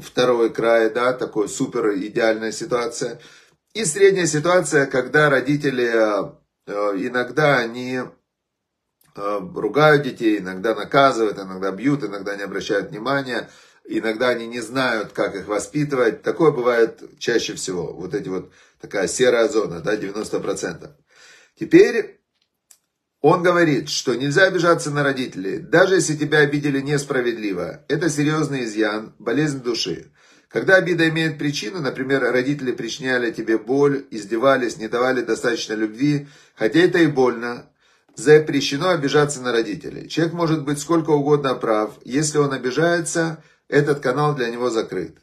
второй 0.02 0.50
край, 0.50 0.90
да, 0.90 1.12
такой 1.12 1.48
супер 1.48 1.94
идеальная 1.96 2.52
ситуация. 2.52 3.20
И 3.74 3.84
средняя 3.84 4.26
ситуация, 4.26 4.86
когда 4.86 5.30
родители 5.30 5.86
а, 5.86 6.36
иногда 6.66 7.58
они 7.58 7.98
Э, 7.98 8.04
ругают 9.14 10.02
детей, 10.02 10.38
иногда 10.38 10.74
наказывают, 10.74 11.38
иногда 11.38 11.70
бьют, 11.70 12.04
иногда 12.04 12.36
не 12.36 12.42
обращают 12.42 12.90
внимания, 12.90 13.50
иногда 13.84 14.28
они 14.28 14.46
не 14.46 14.60
знают, 14.60 15.12
как 15.12 15.34
их 15.34 15.48
воспитывать. 15.48 16.22
Такое 16.22 16.50
бывает 16.50 17.02
чаще 17.18 17.54
всего. 17.54 17.92
Вот 17.92 18.14
эти 18.14 18.28
вот 18.28 18.52
такая 18.80 19.08
серая 19.08 19.48
зона, 19.48 19.80
да, 19.80 19.96
90%. 19.96 20.90
Теперь 21.58 22.20
он 23.20 23.42
говорит, 23.42 23.90
что 23.90 24.14
нельзя 24.14 24.44
обижаться 24.44 24.90
на 24.90 25.02
родителей, 25.02 25.58
даже 25.58 25.96
если 25.96 26.16
тебя 26.16 26.38
обидели 26.38 26.80
несправедливо. 26.80 27.84
Это 27.88 28.08
серьезный 28.08 28.64
изъян, 28.64 29.14
болезнь 29.18 29.62
души. 29.62 30.10
Когда 30.48 30.76
обида 30.76 31.08
имеет 31.10 31.38
причину, 31.38 31.80
например, 31.80 32.22
родители 32.22 32.72
причиняли 32.72 33.30
тебе 33.30 33.58
боль, 33.58 34.06
издевались, 34.10 34.78
не 34.78 34.88
давали 34.88 35.20
достаточно 35.20 35.74
любви, 35.74 36.28
хотя 36.56 36.80
это 36.80 36.98
и 36.98 37.06
больно, 37.06 37.69
запрещено 38.20 38.90
обижаться 38.90 39.40
на 39.40 39.52
родителей. 39.52 40.08
Человек 40.08 40.34
может 40.34 40.64
быть 40.64 40.78
сколько 40.78 41.10
угодно 41.10 41.54
прав. 41.54 41.94
Если 42.04 42.38
он 42.38 42.52
обижается, 42.52 43.42
этот 43.68 44.00
канал 44.00 44.34
для 44.34 44.50
него 44.50 44.70
закрыт. 44.70 45.18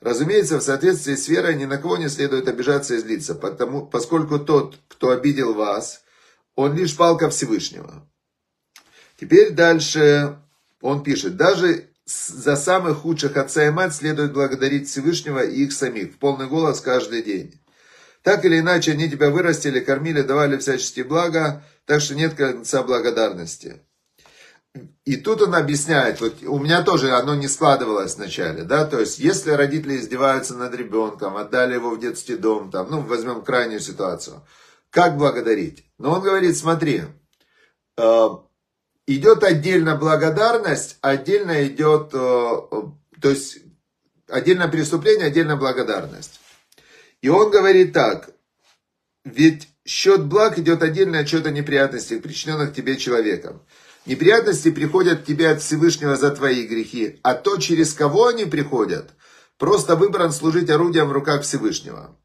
Разумеется, 0.00 0.58
в 0.58 0.62
соответствии 0.62 1.14
с 1.14 1.28
верой 1.28 1.56
ни 1.56 1.66
на 1.66 1.76
кого 1.76 1.98
не 1.98 2.08
следует 2.08 2.48
обижаться 2.48 2.94
и 2.94 2.98
злиться, 2.98 3.34
потому, 3.34 3.86
поскольку 3.86 4.38
тот, 4.38 4.76
кто 4.88 5.10
обидел 5.10 5.54
вас, 5.54 6.02
он 6.54 6.74
лишь 6.74 6.96
палка 6.96 7.28
Всевышнего. 7.28 8.08
Теперь 9.20 9.50
дальше 9.50 10.38
он 10.80 11.02
пишет, 11.02 11.36
даже 11.36 11.90
за 12.06 12.56
самых 12.56 12.98
худших 12.98 13.36
отца 13.36 13.66
и 13.66 13.70
мать 13.70 13.94
следует 13.94 14.32
благодарить 14.32 14.88
Всевышнего 14.88 15.44
и 15.44 15.64
их 15.64 15.72
самих 15.72 16.14
в 16.14 16.18
полный 16.18 16.48
голос 16.48 16.80
каждый 16.80 17.22
день. 17.22 17.59
Так 18.22 18.44
или 18.44 18.58
иначе, 18.58 18.92
они 18.92 19.10
тебя 19.10 19.30
вырастили, 19.30 19.80
кормили, 19.80 20.22
давали 20.22 20.58
всяческие 20.58 21.04
блага, 21.04 21.64
так 21.86 22.00
что 22.00 22.14
нет 22.14 22.34
конца 22.34 22.82
благодарности. 22.82 23.80
И 25.04 25.16
тут 25.16 25.42
он 25.42 25.54
объясняет, 25.54 26.20
вот 26.20 26.42
у 26.42 26.58
меня 26.58 26.82
тоже 26.82 27.10
оно 27.12 27.34
не 27.34 27.48
складывалось 27.48 28.14
вначале, 28.14 28.62
да, 28.62 28.84
то 28.84 29.00
есть 29.00 29.18
если 29.18 29.50
родители 29.50 29.96
издеваются 29.96 30.54
над 30.54 30.72
ребенком, 30.74 31.36
отдали 31.36 31.74
его 31.74 31.90
в 31.90 31.98
детский 31.98 32.36
дом, 32.36 32.70
там, 32.70 32.88
ну, 32.88 33.00
возьмем 33.00 33.42
крайнюю 33.42 33.80
ситуацию, 33.80 34.46
как 34.90 35.16
благодарить? 35.16 35.84
Но 35.98 36.12
он 36.12 36.22
говорит, 36.22 36.56
смотри, 36.56 37.02
э, 37.96 38.28
идет 39.08 39.42
отдельно 39.42 39.96
благодарность, 39.96 40.98
отдельно 41.00 41.66
идет, 41.66 42.10
э, 42.12 42.18
то 43.20 43.28
есть 43.28 43.58
отдельно 44.28 44.68
преступление, 44.68 45.26
отдельно 45.26 45.56
благодарность. 45.56 46.38
И 47.22 47.28
он 47.28 47.50
говорит 47.50 47.92
так, 47.92 48.30
ведь 49.24 49.68
счет 49.84 50.24
благ 50.24 50.58
идет 50.58 50.82
отдельно 50.82 51.20
от 51.20 51.28
счета 51.28 51.50
неприятностей, 51.50 52.18
причиненных 52.18 52.72
тебе 52.72 52.96
человеком. 52.96 53.62
Неприятности 54.06 54.70
приходят 54.70 55.22
к 55.22 55.26
тебе 55.26 55.50
от 55.50 55.60
Всевышнего 55.60 56.16
за 56.16 56.30
твои 56.30 56.66
грехи, 56.66 57.20
а 57.22 57.34
то, 57.34 57.58
через 57.58 57.92
кого 57.92 58.28
они 58.28 58.46
приходят, 58.46 59.10
просто 59.58 59.94
выбран 59.96 60.32
служить 60.32 60.70
орудием 60.70 61.08
в 61.08 61.12
руках 61.12 61.42
Всевышнего. 61.42 62.16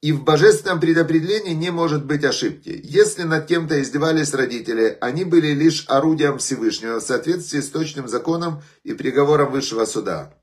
И 0.00 0.12
в 0.12 0.22
божественном 0.22 0.80
предопределении 0.80 1.54
не 1.54 1.70
может 1.70 2.04
быть 2.04 2.24
ошибки. 2.24 2.78
Если 2.84 3.22
над 3.22 3.46
кем-то 3.46 3.80
издевались 3.82 4.34
родители, 4.34 4.98
они 5.00 5.24
были 5.24 5.48
лишь 5.48 5.86
орудием 5.88 6.38
Всевышнего 6.38 7.00
в 7.00 7.02
соответствии 7.02 7.60
с 7.60 7.70
точным 7.70 8.06
законом 8.06 8.62
и 8.84 8.92
приговором 8.92 9.50
высшего 9.50 9.86
суда. 9.86 10.34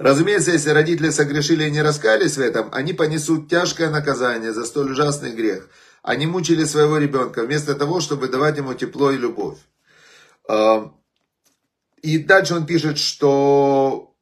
Разумеется, 0.00 0.52
если 0.52 0.70
родители 0.70 1.10
согрешили 1.10 1.66
и 1.66 1.70
не 1.70 1.82
раскались 1.82 2.38
в 2.38 2.40
этом, 2.40 2.70
они 2.72 2.94
понесут 2.94 3.50
тяжкое 3.50 3.90
наказание 3.90 4.54
за 4.54 4.64
столь 4.64 4.92
ужасный 4.92 5.32
грех. 5.32 5.68
Они 6.02 6.26
мучили 6.26 6.64
своего 6.64 6.96
ребенка 6.96 7.42
вместо 7.42 7.74
того, 7.74 8.00
чтобы 8.00 8.28
давать 8.28 8.56
ему 8.56 8.72
тепло 8.72 9.10
и 9.10 9.18
любовь. 9.18 9.58
А, 10.48 10.90
и 12.00 12.16
дальше 12.16 12.54
он 12.54 12.64
пишет, 12.64 12.96
что 12.96 14.14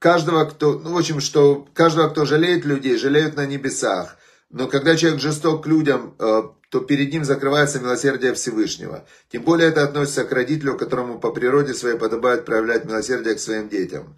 каждого, 0.00 0.46
кто, 0.46 0.80
ну, 0.80 0.94
в 0.94 0.98
общем, 0.98 1.20
что 1.20 1.64
каждого, 1.74 2.08
кто 2.08 2.24
жалеет 2.24 2.64
людей, 2.64 2.96
жалеют 2.98 3.36
на 3.36 3.46
небесах. 3.46 4.16
Но 4.50 4.66
когда 4.66 4.96
человек 4.96 5.20
жесток 5.20 5.62
к 5.62 5.68
людям, 5.68 6.16
э, 6.18 6.42
то 6.70 6.80
перед 6.80 7.12
ним 7.12 7.24
закрывается 7.24 7.78
милосердие 7.78 8.34
Всевышнего. 8.34 9.06
Тем 9.30 9.44
более 9.44 9.68
это 9.68 9.84
относится 9.84 10.24
к 10.24 10.32
родителю, 10.32 10.76
которому 10.76 11.20
по 11.20 11.30
природе 11.30 11.72
своей 11.72 11.96
подобает 11.96 12.44
проявлять 12.44 12.84
милосердие 12.84 13.36
к 13.36 13.40
своим 13.40 13.68
детям. 13.68 14.16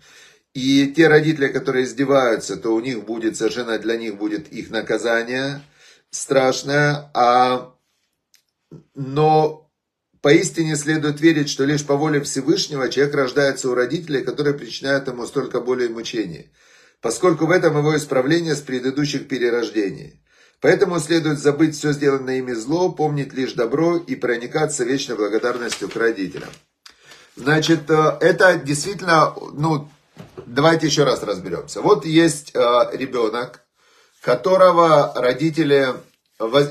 И 0.54 0.86
те 0.96 1.08
родители, 1.08 1.48
которые 1.48 1.84
издеваются, 1.84 2.56
то 2.56 2.74
у 2.74 2.80
них 2.80 3.04
будет, 3.04 3.36
совершенно 3.36 3.76
для 3.78 3.96
них 3.96 4.16
будет 4.16 4.52
их 4.52 4.70
наказание 4.70 5.60
страшное, 6.10 7.10
а, 7.12 7.74
но 8.94 9.68
поистине 10.20 10.76
следует 10.76 11.20
верить, 11.20 11.50
что 11.50 11.64
лишь 11.64 11.84
по 11.84 11.96
воле 11.96 12.20
Всевышнего 12.20 12.88
человек 12.88 13.16
рождается 13.16 13.68
у 13.68 13.74
родителей, 13.74 14.22
которые 14.22 14.54
причиняют 14.54 15.08
ему 15.08 15.26
столько 15.26 15.60
боли 15.60 15.86
и 15.86 15.88
мучений, 15.88 16.52
поскольку 17.00 17.46
в 17.46 17.50
этом 17.50 17.76
его 17.76 17.96
исправление 17.96 18.54
с 18.54 18.60
предыдущих 18.60 19.26
перерождений. 19.26 20.20
Поэтому 20.60 21.00
следует 21.00 21.40
забыть 21.40 21.76
все 21.76 21.92
сделанное 21.92 22.38
ими 22.38 22.52
зло, 22.52 22.92
помнить 22.92 23.34
лишь 23.34 23.52
добро 23.54 23.96
и 23.96 24.14
проникаться 24.14 24.84
вечной 24.84 25.16
благодарностью 25.16 25.90
к 25.90 25.96
родителям. 25.96 26.48
Значит, 27.36 27.90
э, 27.90 28.16
это 28.20 28.56
действительно, 28.56 29.34
ну, 29.52 29.90
давайте 30.46 30.86
еще 30.86 31.04
раз 31.04 31.22
разберемся. 31.22 31.80
Вот 31.80 32.04
есть 32.04 32.54
э, 32.54 32.58
ребенок, 32.92 33.60
которого 34.20 35.12
родители, 35.16 35.88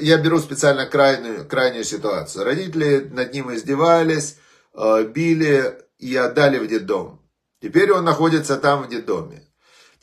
я 0.02 0.18
беру 0.18 0.40
специально 0.40 0.86
крайнюю, 0.86 1.48
крайнюю 1.48 1.84
ситуацию. 1.84 2.46
Родители 2.46 3.10
над 3.12 3.34
ним 3.34 3.54
издевались, 3.54 4.38
э, 4.74 5.04
били 5.04 5.78
и 6.00 6.16
отдали 6.16 6.60
в 6.60 6.68
детдом. 6.68 7.22
Теперь 7.62 7.92
он 7.92 8.04
находится 8.04 8.58
там 8.58 8.84
в 8.84 8.90
детдоме. 8.90 9.44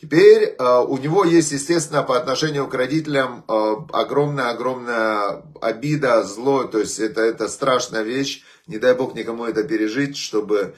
Теперь 0.00 0.54
э, 0.58 0.78
у 0.86 0.96
него 0.96 1.24
есть, 1.24 1.52
естественно, 1.52 2.02
по 2.02 2.16
отношению 2.16 2.68
к 2.68 2.74
родителям 2.74 3.44
огромная-огромная 3.48 5.42
обида, 5.60 6.22
зло, 6.22 6.64
то 6.64 6.78
есть 6.78 6.98
это, 6.98 7.20
это 7.20 7.48
страшная 7.48 8.02
вещь, 8.02 8.42
не 8.66 8.78
дай 8.78 8.94
бог 8.94 9.14
никому 9.14 9.44
это 9.44 9.64
пережить, 9.64 10.16
чтобы 10.16 10.74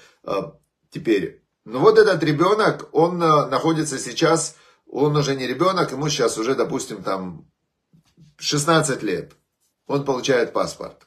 теперь... 0.91 1.42
Ну 1.65 1.79
вот 1.79 1.99
этот 1.99 2.23
ребенок, 2.23 2.89
он 2.93 3.19
находится 3.19 3.99
сейчас, 3.99 4.57
он 4.87 5.17
уже 5.17 5.35
не 5.37 5.47
ребенок, 5.47 5.93
ему 5.93 6.09
сейчас 6.09 6.39
уже, 6.39 6.55
допустим, 6.55 7.03
там 7.03 7.51
16 8.39 9.03
лет, 9.03 9.33
он 9.87 10.05
получает 10.05 10.53
паспорт. 10.53 11.07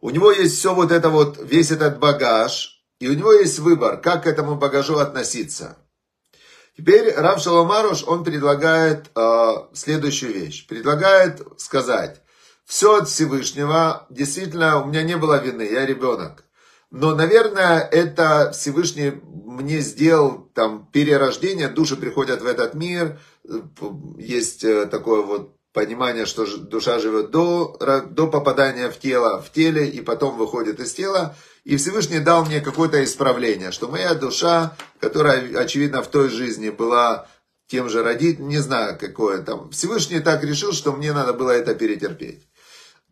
У 0.00 0.10
него 0.10 0.32
есть 0.32 0.58
все 0.58 0.74
вот 0.74 0.90
это 0.90 1.10
вот, 1.10 1.38
весь 1.42 1.70
этот 1.70 1.98
багаж, 1.98 2.82
и 2.98 3.08
у 3.08 3.14
него 3.14 3.32
есть 3.32 3.58
выбор, 3.58 4.00
как 4.00 4.24
к 4.24 4.26
этому 4.26 4.56
багажу 4.56 4.98
относиться– 4.98 5.78
Теперь 6.76 7.14
Рав 7.14 7.40
Шаломаруш, 7.40 8.02
он 8.04 8.24
предлагает 8.24 9.10
э, 9.14 9.52
следующую 9.74 10.34
вещь. 10.34 10.66
Предлагает 10.66 11.40
сказать, 11.56 12.20
все 12.64 12.96
от 12.96 13.08
Всевышнего, 13.08 14.06
действительно, 14.10 14.82
у 14.82 14.86
меня 14.86 15.02
не 15.02 15.16
было 15.16 15.40
вины, 15.40 15.62
я 15.62 15.86
ребенок. 15.86 16.43
Но, 16.94 17.12
наверное, 17.12 17.80
это 17.80 18.52
Всевышний 18.52 19.14
мне 19.24 19.80
сделал 19.80 20.48
там 20.54 20.88
перерождение, 20.92 21.68
души 21.68 21.96
приходят 21.96 22.40
в 22.40 22.46
этот 22.46 22.74
мир, 22.74 23.18
есть 24.16 24.62
э, 24.62 24.86
такое 24.86 25.22
вот 25.22 25.56
понимание, 25.72 26.24
что 26.24 26.46
душа 26.56 27.00
живет 27.00 27.32
до, 27.32 27.76
до 28.10 28.28
попадания 28.28 28.90
в 28.90 29.00
тело, 29.00 29.42
в 29.42 29.50
теле, 29.50 29.88
и 29.88 30.00
потом 30.02 30.38
выходит 30.38 30.78
из 30.78 30.94
тела. 30.94 31.34
И 31.64 31.76
Всевышний 31.78 32.20
дал 32.20 32.44
мне 32.44 32.60
какое-то 32.60 33.02
исправление, 33.02 33.72
что 33.72 33.88
моя 33.88 34.14
душа, 34.14 34.76
которая, 35.00 35.58
очевидно, 35.58 36.00
в 36.00 36.06
той 36.06 36.28
жизни 36.28 36.70
была 36.70 37.26
тем 37.66 37.88
же 37.88 38.04
родителем, 38.04 38.48
не 38.48 38.58
знаю, 38.58 38.96
какое 39.00 39.42
там. 39.42 39.70
Всевышний 39.70 40.20
так 40.20 40.44
решил, 40.44 40.72
что 40.72 40.92
мне 40.92 41.12
надо 41.12 41.32
было 41.32 41.50
это 41.50 41.74
перетерпеть. 41.74 42.46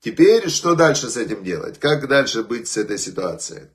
Теперь, 0.03 0.49
что 0.51 0.75
дальше 0.75 1.09
с 1.09 1.17
этим 1.17 1.45
делать? 1.45 1.79
Как 1.79 2.09
дальше 2.09 2.43
быть 2.43 2.67
с 2.67 2.77
этой 2.77 2.99
ситуацией? 2.99 3.69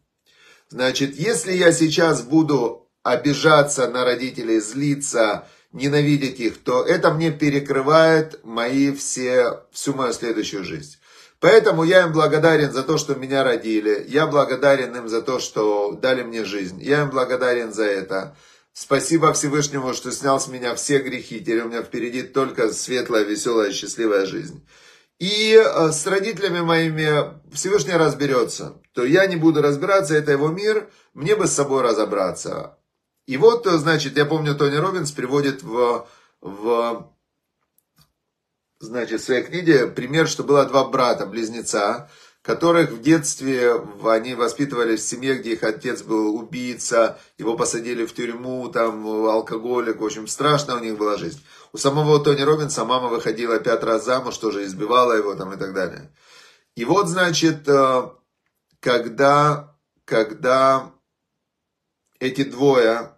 Значит, 0.70 1.16
если 1.16 1.54
я 1.54 1.72
сейчас 1.72 2.22
буду 2.22 2.90
обижаться 3.02 3.88
на 3.88 4.04
родителей, 4.04 4.60
злиться, 4.60 5.48
ненавидеть 5.72 6.42
их, 6.42 6.58
то 6.58 6.84
это 6.84 7.14
мне 7.14 7.32
перекрывает 7.32 8.44
мои 8.44 8.92
все, 8.92 9.64
всю 9.72 9.94
мою 9.94 10.12
следующую 10.12 10.66
жизнь. 10.66 10.98
Поэтому 11.40 11.84
я 11.84 12.04
им 12.04 12.12
благодарен 12.12 12.74
за 12.74 12.84
то, 12.84 12.98
что 12.98 13.16
меня 13.16 13.46
родили. 13.46 14.04
Я 14.10 14.28
благодарен 14.28 14.94
им 14.98 15.08
за 15.08 15.22
то, 15.22 15.40
что 15.40 15.94
дали 15.94 16.24
мне 16.24 16.44
жизнь. 16.44 16.82
Я 16.82 17.04
им 17.04 17.10
благодарен 17.10 17.72
за 17.72 17.86
это. 17.86 18.36
Спасибо 18.74 19.32
Всевышнему, 19.32 19.94
что 19.94 20.12
снял 20.12 20.42
с 20.42 20.48
меня 20.48 20.76
все 20.76 21.00
грехи. 21.00 21.40
Теперь 21.40 21.62
у 21.62 21.70
меня 21.70 21.84
впереди 21.84 22.24
только 22.24 22.74
светлая, 22.74 23.24
веселая, 23.24 23.72
счастливая 23.72 24.26
жизнь. 24.26 24.66
И 25.20 25.54
э, 25.54 25.92
с 25.92 26.06
родителями 26.06 26.62
моими 26.62 27.40
Всевышний 27.52 27.94
разберется. 27.94 28.82
То 28.94 29.04
я 29.04 29.26
не 29.26 29.36
буду 29.36 29.62
разбираться, 29.62 30.16
это 30.16 30.32
его 30.32 30.50
мир, 30.50 30.90
мне 31.14 31.36
бы 31.36 31.48
с 31.48 31.54
собой 31.54 31.82
разобраться. 31.82 32.78
И 33.26 33.38
вот, 33.38 33.66
значит, 33.66 34.16
я 34.16 34.26
помню, 34.26 34.56
Тони 34.56 34.76
Робинс 34.76 35.12
приводит 35.12 35.64
в, 35.64 36.08
в 36.42 37.12
значит, 38.80 39.22
своей 39.22 39.44
книге 39.44 39.88
пример, 39.88 40.28
что 40.28 40.44
было 40.44 40.66
два 40.66 40.86
брата, 40.86 41.26
близнеца, 41.26 42.10
которых 42.42 42.92
в 42.92 43.02
детстве 43.02 43.74
они 44.06 44.34
воспитывались 44.34 45.02
в 45.02 45.08
семье, 45.08 45.36
где 45.36 45.54
их 45.54 45.64
отец 45.64 46.02
был 46.02 46.36
убийца, 46.36 47.20
его 47.38 47.58
посадили 47.58 48.06
в 48.06 48.14
тюрьму, 48.14 48.70
там 48.70 49.06
алкоголик, 49.06 50.00
в 50.00 50.06
общем, 50.06 50.28
страшно 50.28 50.76
у 50.76 50.80
них 50.80 50.98
была 50.98 51.18
жизнь. 51.18 51.42
У 51.74 51.78
самого 51.78 52.24
Тони 52.24 52.42
Робинса 52.42 52.86
мама 52.86 53.10
выходила 53.10 53.60
пять 53.60 53.84
раз 53.84 54.06
замуж, 54.06 54.38
тоже 54.38 54.66
избивала 54.66 55.14
его 55.14 55.36
там 55.36 55.54
и 55.54 55.58
так 55.58 55.74
далее. 55.74 56.12
И 56.76 56.86
вот, 56.86 57.08
значит, 57.08 57.68
э, 57.68 58.10
когда, 58.80 59.76
когда 60.06 60.92
эти 62.20 62.44
двое 62.44 63.18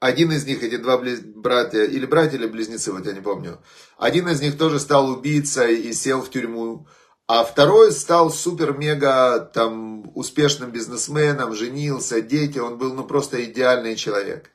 один 0.00 0.32
из 0.32 0.46
них, 0.46 0.62
эти 0.62 0.76
два 0.76 0.98
братья, 0.98 1.84
или 1.84 2.06
братья, 2.06 2.38
или 2.38 2.46
близнецы, 2.46 2.90
вот 2.90 3.04
я 3.04 3.12
не 3.12 3.20
помню. 3.20 3.62
Один 3.98 4.28
из 4.28 4.40
них 4.40 4.56
тоже 4.56 4.80
стал 4.80 5.10
убийцей 5.10 5.76
и 5.76 5.92
сел 5.92 6.22
в 6.22 6.30
тюрьму. 6.30 6.88
А 7.32 7.44
второй 7.44 7.92
стал 7.92 8.32
супер-мега 8.32 9.38
там 9.54 10.10
успешным 10.16 10.72
бизнесменом, 10.72 11.54
женился, 11.54 12.22
дети, 12.22 12.58
он 12.58 12.76
был 12.76 12.92
ну 12.92 13.04
просто 13.04 13.44
идеальный 13.44 13.94
человек. 13.94 14.50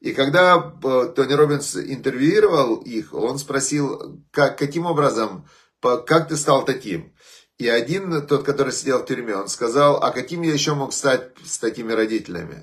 И 0.00 0.12
когда 0.12 0.56
э, 0.58 1.12
Тони 1.16 1.32
Робинс 1.32 1.74
интервьюировал 1.74 2.82
их, 2.82 3.14
он 3.14 3.38
спросил, 3.38 4.22
как, 4.30 4.58
каким 4.58 4.84
образом, 4.84 5.48
как 5.80 6.28
ты 6.28 6.36
стал 6.36 6.66
таким? 6.66 7.14
И 7.56 7.66
один, 7.66 8.26
тот, 8.26 8.44
который 8.44 8.74
сидел 8.74 8.98
в 8.98 9.06
тюрьме, 9.06 9.34
он 9.34 9.48
сказал, 9.48 9.96
а 10.02 10.10
каким 10.10 10.42
я 10.42 10.52
еще 10.52 10.74
мог 10.74 10.92
стать 10.92 11.30
с 11.46 11.56
такими 11.56 11.94
родителями? 11.94 12.62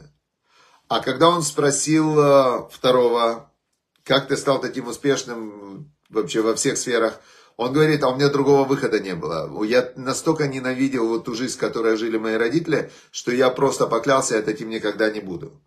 А 0.89 0.99
когда 0.99 1.29
он 1.29 1.41
спросил 1.41 2.19
э, 2.19 2.69
второго, 2.69 3.51
как 4.03 4.27
ты 4.27 4.37
стал 4.37 4.61
таким 4.61 4.89
успешным 4.89 5.91
вообще 6.09 6.41
во 6.41 6.53
всех 6.53 6.77
сферах, 6.77 7.19
он 7.57 7.71
говорит, 7.73 8.03
а 8.03 8.09
у 8.09 8.15
меня 8.15 8.29
другого 8.29 8.65
выхода 8.65 8.99
не 8.99 9.15
было. 9.15 9.63
Я 9.63 9.91
настолько 9.95 10.47
ненавидел 10.47 11.07
вот 11.07 11.25
ту 11.25 11.35
жизнь, 11.35 11.57
которой 11.57 11.95
жили 11.95 12.17
мои 12.17 12.35
родители, 12.35 12.91
что 13.11 13.31
я 13.31 13.49
просто 13.49 13.87
поклялся, 13.87 14.35
я 14.35 14.41
таким 14.41 14.69
никогда 14.69 15.09
не 15.09 15.21
буду. 15.21 15.61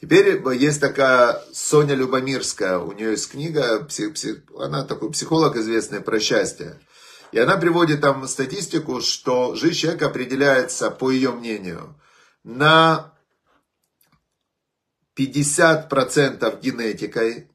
Теперь 0.00 0.42
есть 0.54 0.80
такая 0.80 1.42
Соня 1.52 1.94
Любомирская, 1.94 2.78
у 2.78 2.92
нее 2.92 3.12
есть 3.12 3.30
книга, 3.30 3.84
псих, 3.84 4.14
псих, 4.14 4.42
она 4.58 4.84
такой 4.84 5.10
психолог 5.10 5.56
известный 5.56 6.00
про 6.00 6.20
счастье. 6.20 6.78
И 7.32 7.38
она 7.38 7.56
приводит 7.56 8.02
там 8.02 8.26
статистику, 8.28 9.00
что 9.00 9.54
жизнь 9.54 9.74
человека 9.74 10.06
определяется, 10.06 10.90
по 10.90 11.10
ее 11.10 11.32
мнению, 11.32 12.00
на 12.44 13.12
50% 15.18 16.60
генетикой, 16.60 17.50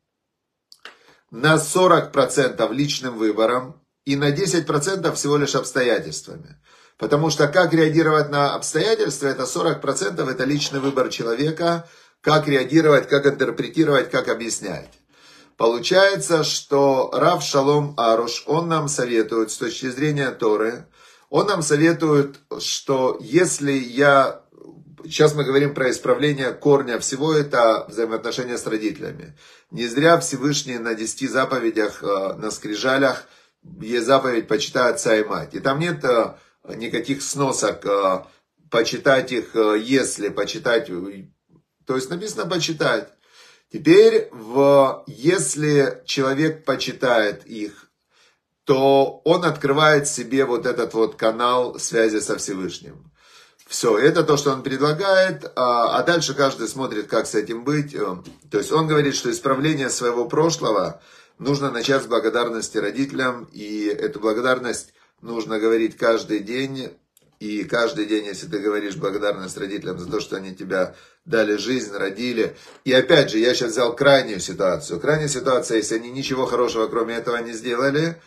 на 1.32 1.56
40% 1.56 2.74
личным 2.74 3.18
выбором 3.18 3.82
и 4.06 4.16
на 4.16 4.32
10% 4.32 5.14
всего 5.16 5.38
лишь 5.38 5.56
обстоятельствами. 5.56 6.62
Потому 6.98 7.30
что 7.30 7.48
как 7.48 7.74
реагировать 7.74 8.30
на 8.30 8.54
обстоятельства, 8.54 9.28
это 9.28 9.44
40% 9.44 10.30
это 10.30 10.44
личный 10.44 10.80
выбор 10.80 11.10
человека, 11.10 11.88
как 12.22 12.48
реагировать, 12.48 13.08
как 13.08 13.26
интерпретировать, 13.26 14.12
как 14.12 14.28
объяснять. 14.28 14.92
Получается, 15.58 16.44
что 16.44 17.10
Рав 17.14 17.44
Шалом 17.44 17.94
Аруш, 17.98 18.44
он 18.46 18.68
нам 18.68 18.88
советует 18.88 19.52
с 19.52 19.58
точки 19.58 19.90
зрения 19.90 20.32
Торы, 20.32 20.86
он 21.30 21.48
нам 21.48 21.62
советует, 21.62 22.36
что 22.60 23.18
если 23.22 23.72
я 23.72 24.41
Сейчас 25.04 25.34
мы 25.34 25.44
говорим 25.44 25.74
про 25.74 25.90
исправление 25.90 26.52
корня 26.52 27.00
всего 27.00 27.34
это 27.34 27.86
взаимоотношения 27.88 28.58
с 28.58 28.68
родителями. 28.68 29.36
Не 29.72 29.88
зря 29.88 30.20
Всевышний 30.20 30.78
на 30.78 30.96
десяти 30.96 31.28
заповедях, 31.28 32.04
э, 32.04 32.34
на 32.34 32.52
скрижалях, 32.52 33.26
есть 33.80 34.06
заповедь 34.06 34.48
«почитай 34.48 34.92
отца 34.92 35.16
и 35.16 35.24
мать». 35.24 35.54
И 35.54 35.60
там 35.60 35.80
нет 35.80 36.04
э, 36.04 36.36
никаких 36.76 37.22
сносок, 37.22 37.86
э, 37.86 38.24
почитать 38.70 39.32
их, 39.32 39.56
если, 39.56 40.30
почитать 40.30 40.88
То 41.86 41.96
есть 41.96 42.10
написано 42.10 42.46
почитать. 42.46 43.10
Теперь, 43.72 44.30
в, 44.32 45.04
если 45.08 46.02
человек 46.06 46.64
почитает 46.66 47.46
их, 47.46 47.92
то 48.66 49.22
он 49.26 49.46
открывает 49.46 50.08
себе 50.08 50.46
вот 50.46 50.66
этот 50.66 50.94
вот 50.94 51.16
канал 51.16 51.80
связи 51.80 52.20
со 52.20 52.38
Всевышним. 52.38 53.11
Все, 53.72 53.98
это 53.98 54.26
то, 54.26 54.36
что 54.36 54.52
он 54.52 54.64
предлагает, 54.64 55.50
а, 55.56 55.98
а 55.98 56.04
дальше 56.04 56.34
каждый 56.34 56.68
смотрит, 56.68 57.08
как 57.08 57.26
с 57.26 57.36
этим 57.36 57.64
быть. 57.64 57.96
То 58.52 58.58
есть 58.58 58.70
он 58.70 58.86
говорит, 58.86 59.16
что 59.16 59.32
исправление 59.32 59.90
своего 59.90 60.26
прошлого 60.26 61.02
нужно 61.40 61.72
начать 61.72 62.04
с 62.04 62.06
благодарности 62.06 62.78
родителям, 62.78 63.48
и 63.54 63.86
эту 63.86 64.20
благодарность 64.20 64.94
нужно 65.22 65.58
говорить 65.58 65.96
каждый 65.96 66.40
день, 66.40 66.92
и 67.40 67.64
каждый 67.64 68.08
день, 68.08 68.26
если 68.26 68.48
ты 68.48 68.60
говоришь 68.60 68.98
благодарность 68.98 69.58
родителям 69.58 69.98
за 70.00 70.12
то, 70.12 70.20
что 70.20 70.36
они 70.36 70.54
тебя 70.54 70.94
дали 71.24 71.56
жизнь, 71.56 71.96
родили. 71.96 72.58
И 72.84 72.92
опять 72.92 73.32
же, 73.32 73.38
я 73.38 73.56
сейчас 73.56 73.72
взял 73.72 73.96
крайнюю 73.96 74.42
ситуацию. 74.42 75.00
Крайняя 75.00 75.30
ситуация, 75.30 75.78
если 75.78 75.96
они 75.96 76.12
ничего 76.12 76.46
хорошего 76.46 76.88
кроме 76.88 77.16
этого 77.16 77.38
не 77.38 77.54
сделали, 77.54 78.22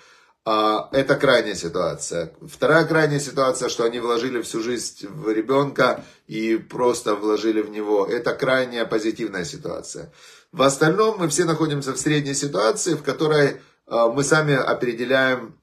это 0.45 1.17
крайняя 1.17 1.55
ситуация. 1.55 2.35
Вторая 2.47 2.85
крайняя 2.85 3.19
ситуация, 3.19 3.71
что 3.71 3.85
они 3.85 3.99
вложили 3.99 4.43
всю 4.43 4.61
жизнь 4.63 5.07
в 5.09 5.31
ребенка 5.31 6.05
и 6.27 6.57
просто 6.57 7.15
вложили 7.15 7.63
в 7.63 7.71
него. 7.71 8.05
Это 8.05 8.35
крайняя 8.35 8.85
позитивная 8.85 9.45
ситуация. 9.45 10.13
В 10.53 10.63
остальном 10.63 11.19
мы 11.19 11.29
все 11.29 11.45
находимся 11.45 11.93
в 11.93 11.99
средней 11.99 12.35
ситуации, 12.35 12.95
в 12.95 13.03
которой 13.03 13.61
а, 13.87 14.09
мы 14.09 14.23
сами 14.23 14.55
определяем 14.55 15.59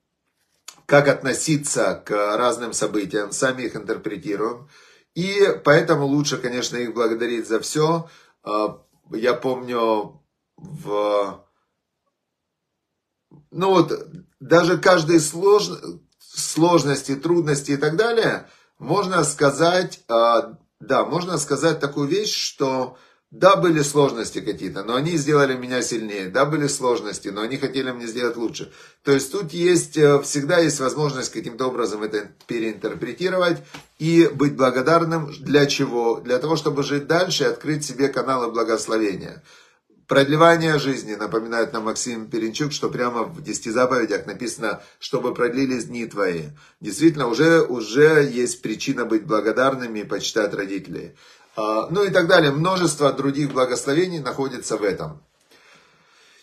как 0.85 1.07
относиться 1.07 2.03
к 2.05 2.37
разным 2.37 2.73
событиям, 2.73 3.31
сами 3.31 3.63
их 3.63 3.75
интерпретируем. 3.75 4.67
И 5.15 5.59
поэтому 5.63 6.05
лучше, 6.05 6.37
конечно, 6.37 6.75
их 6.75 6.93
благодарить 6.93 7.47
за 7.47 7.59
все. 7.59 8.09
А, 8.43 8.81
я 9.11 9.33
помню 9.33 10.21
в... 10.57 11.45
Ну 13.51 13.69
вот, 13.69 13.93
даже 14.41 14.77
каждой 14.77 15.21
слож... 15.21 15.69
сложности, 16.19 17.15
трудности 17.15 17.71
и 17.71 17.77
так 17.77 17.95
далее, 17.95 18.49
можно 18.79 19.23
сказать, 19.23 20.01
а, 20.09 20.57
да, 20.79 21.05
можно 21.05 21.37
сказать 21.37 21.79
такую 21.79 22.07
вещь, 22.07 22.33
что 22.33 22.97
да, 23.29 23.55
были 23.55 23.81
сложности 23.81 24.41
какие-то, 24.41 24.83
но 24.83 24.95
они 24.95 25.15
сделали 25.15 25.55
меня 25.55 25.81
сильнее. 25.81 26.27
Да, 26.27 26.43
были 26.43 26.67
сложности, 26.67 27.29
но 27.29 27.41
они 27.41 27.55
хотели 27.57 27.89
мне 27.91 28.05
сделать 28.05 28.35
лучше. 28.35 28.73
То 29.03 29.13
есть 29.13 29.31
тут 29.31 29.53
есть, 29.53 29.95
э, 29.97 30.21
всегда 30.21 30.57
есть 30.57 30.81
возможность 30.81 31.31
каким-то 31.31 31.67
образом 31.67 32.03
это 32.03 32.29
переинтерпретировать 32.47 33.59
и 33.99 34.27
быть 34.27 34.57
благодарным. 34.57 35.31
Для 35.31 35.65
чего? 35.65 36.19
Для 36.19 36.39
того, 36.39 36.57
чтобы 36.57 36.83
жить 36.83 37.07
дальше 37.07 37.45
и 37.45 37.47
открыть 37.47 37.85
себе 37.85 38.09
каналы 38.09 38.51
благословения. 38.51 39.41
Продлевание 40.11 40.77
жизни, 40.77 41.15
напоминает 41.15 41.71
нам 41.71 41.85
Максим 41.85 42.27
Перенчук, 42.27 42.73
что 42.73 42.89
прямо 42.89 43.23
в 43.23 43.41
десяти 43.41 43.71
заповедях 43.71 44.25
написано, 44.25 44.81
чтобы 44.99 45.33
продлились 45.33 45.85
дни 45.85 46.05
твои. 46.05 46.47
Действительно, 46.81 47.27
уже, 47.27 47.61
уже 47.61 48.29
есть 48.29 48.61
причина 48.61 49.05
быть 49.05 49.25
благодарными 49.25 49.99
и 49.99 50.03
почитать 50.03 50.53
родителей. 50.53 51.15
А, 51.55 51.87
ну 51.89 52.03
и 52.03 52.09
так 52.09 52.27
далее. 52.27 52.51
Множество 52.51 53.13
других 53.13 53.53
благословений 53.53 54.19
находится 54.19 54.75
в 54.75 54.83
этом. 54.83 55.23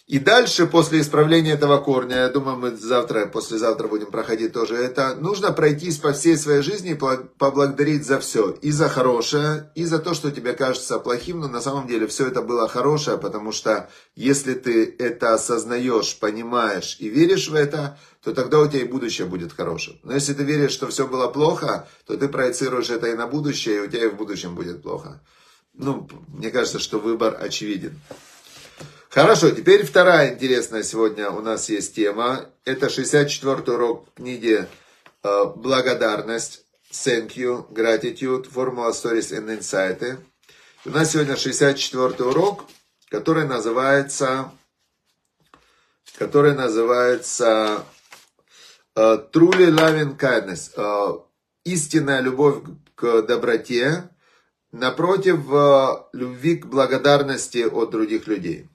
И 0.09 0.19
дальше, 0.19 0.67
после 0.67 1.03
исправления 1.03 1.53
этого 1.53 1.77
корня, 1.77 2.17
я 2.17 2.29
думаю, 2.31 2.57
мы 2.57 2.75
завтра, 2.75 3.27
послезавтра 3.27 3.89
будем 3.89 4.11
проходить 4.11 4.55
тоже 4.55 4.75
это, 4.75 5.15
нужно 5.17 5.53
пройтись 5.53 5.99
по 5.99 6.15
всей 6.15 6.39
своей 6.39 6.63
жизни 6.63 6.93
и 6.93 6.95
поблагодарить 6.95 8.07
за 8.07 8.19
все. 8.19 8.53
И 8.63 8.71
за 8.71 8.89
хорошее, 8.89 9.71
и 9.75 9.85
за 9.85 9.99
то, 9.99 10.15
что 10.15 10.31
тебе 10.31 10.55
кажется 10.55 10.99
плохим, 10.99 11.41
но 11.41 11.49
на 11.49 11.61
самом 11.61 11.87
деле 11.87 12.07
все 12.07 12.27
это 12.27 12.41
было 12.41 12.67
хорошее, 12.69 13.19
потому 13.19 13.53
что 13.53 13.91
если 14.17 14.55
ты 14.55 14.97
это 14.99 15.35
осознаешь, 15.35 16.19
понимаешь 16.19 16.97
и 17.01 17.11
веришь 17.11 17.51
в 17.51 17.55
это, 17.55 17.99
то 18.25 18.33
тогда 18.33 18.61
у 18.61 18.67
тебя 18.67 18.81
и 18.81 18.89
будущее 18.89 19.27
будет 19.27 19.53
хорошим. 19.53 20.01
Но 20.05 20.15
если 20.15 20.33
ты 20.33 20.43
веришь, 20.43 20.73
что 20.73 20.89
все 20.89 21.07
было 21.07 21.29
плохо, 21.29 21.87
то 22.07 22.17
ты 22.17 22.29
проецируешь 22.29 22.89
это 22.89 23.09
и 23.09 23.15
на 23.15 23.27
будущее, 23.27 23.77
и 23.77 23.81
у 23.81 23.87
тебя 23.87 24.05
и 24.07 24.09
в 24.09 24.17
будущем 24.17 24.55
будет 24.55 24.83
плохо. 24.83 25.21
Ну, 25.75 26.09
мне 26.29 26.51
кажется, 26.51 26.79
что 26.79 26.99
выбор 26.99 27.37
очевиден. 27.39 28.01
Хорошо, 29.11 29.51
теперь 29.51 29.87
вторая 29.87 30.35
интересная 30.35 30.83
сегодня 30.83 31.31
у 31.31 31.41
нас 31.41 31.71
есть 31.71 31.95
тема. 31.95 32.51
Это 32.67 32.91
64 32.91 33.55
урок 33.75 34.07
книги 34.15 34.69
э, 35.23 35.45
«Благодарность», 35.57 36.67
«Thank 36.93 37.35
you», 37.37 37.67
«Gratitude», 37.73 38.53
«Formula 38.53 38.91
Stories 38.91 39.33
and 39.33 39.59
Insights». 39.59 40.19
У 40.85 40.91
нас 40.91 41.13
сегодня 41.13 41.37
64 41.37 42.23
урок, 42.23 42.67
который 43.09 43.47
называется, 43.47 44.53
который 46.19 46.55
называется 46.55 47.87
э, 48.95 49.01
«Truly 49.33 49.71
Loving 49.71 50.19
Kindness», 50.19 50.73
э, 50.77 51.19
«Истинная 51.65 52.21
любовь 52.21 52.63
к 52.95 53.23
доброте», 53.23 54.11
напротив 54.71 55.47
любви 56.13 56.57
к 56.57 56.67
благодарности 56.67 57.65
от 57.65 57.89
других 57.89 58.27
людей. 58.27 58.69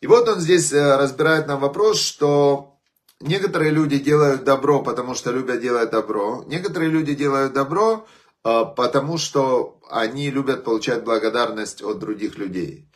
И 0.00 0.06
вот 0.06 0.28
он 0.28 0.40
здесь 0.40 0.72
э, 0.72 0.96
разбирает 0.96 1.46
нам 1.46 1.60
вопрос, 1.60 2.00
что 2.00 2.78
некоторые 3.20 3.70
люди 3.70 3.98
делают 3.98 4.44
добро, 4.44 4.82
потому 4.82 5.14
что 5.14 5.32
любят 5.32 5.60
делать 5.60 5.90
добро. 5.90 6.44
Некоторые 6.46 6.90
люди 6.90 7.14
делают 7.14 7.52
добро, 7.52 8.06
э, 8.44 8.64
потому 8.76 9.16
что 9.18 9.80
они 9.90 10.30
любят 10.30 10.64
получать 10.64 11.04
благодарность 11.04 11.82
от 11.82 11.98
других 11.98 12.36
людей. 12.36 12.90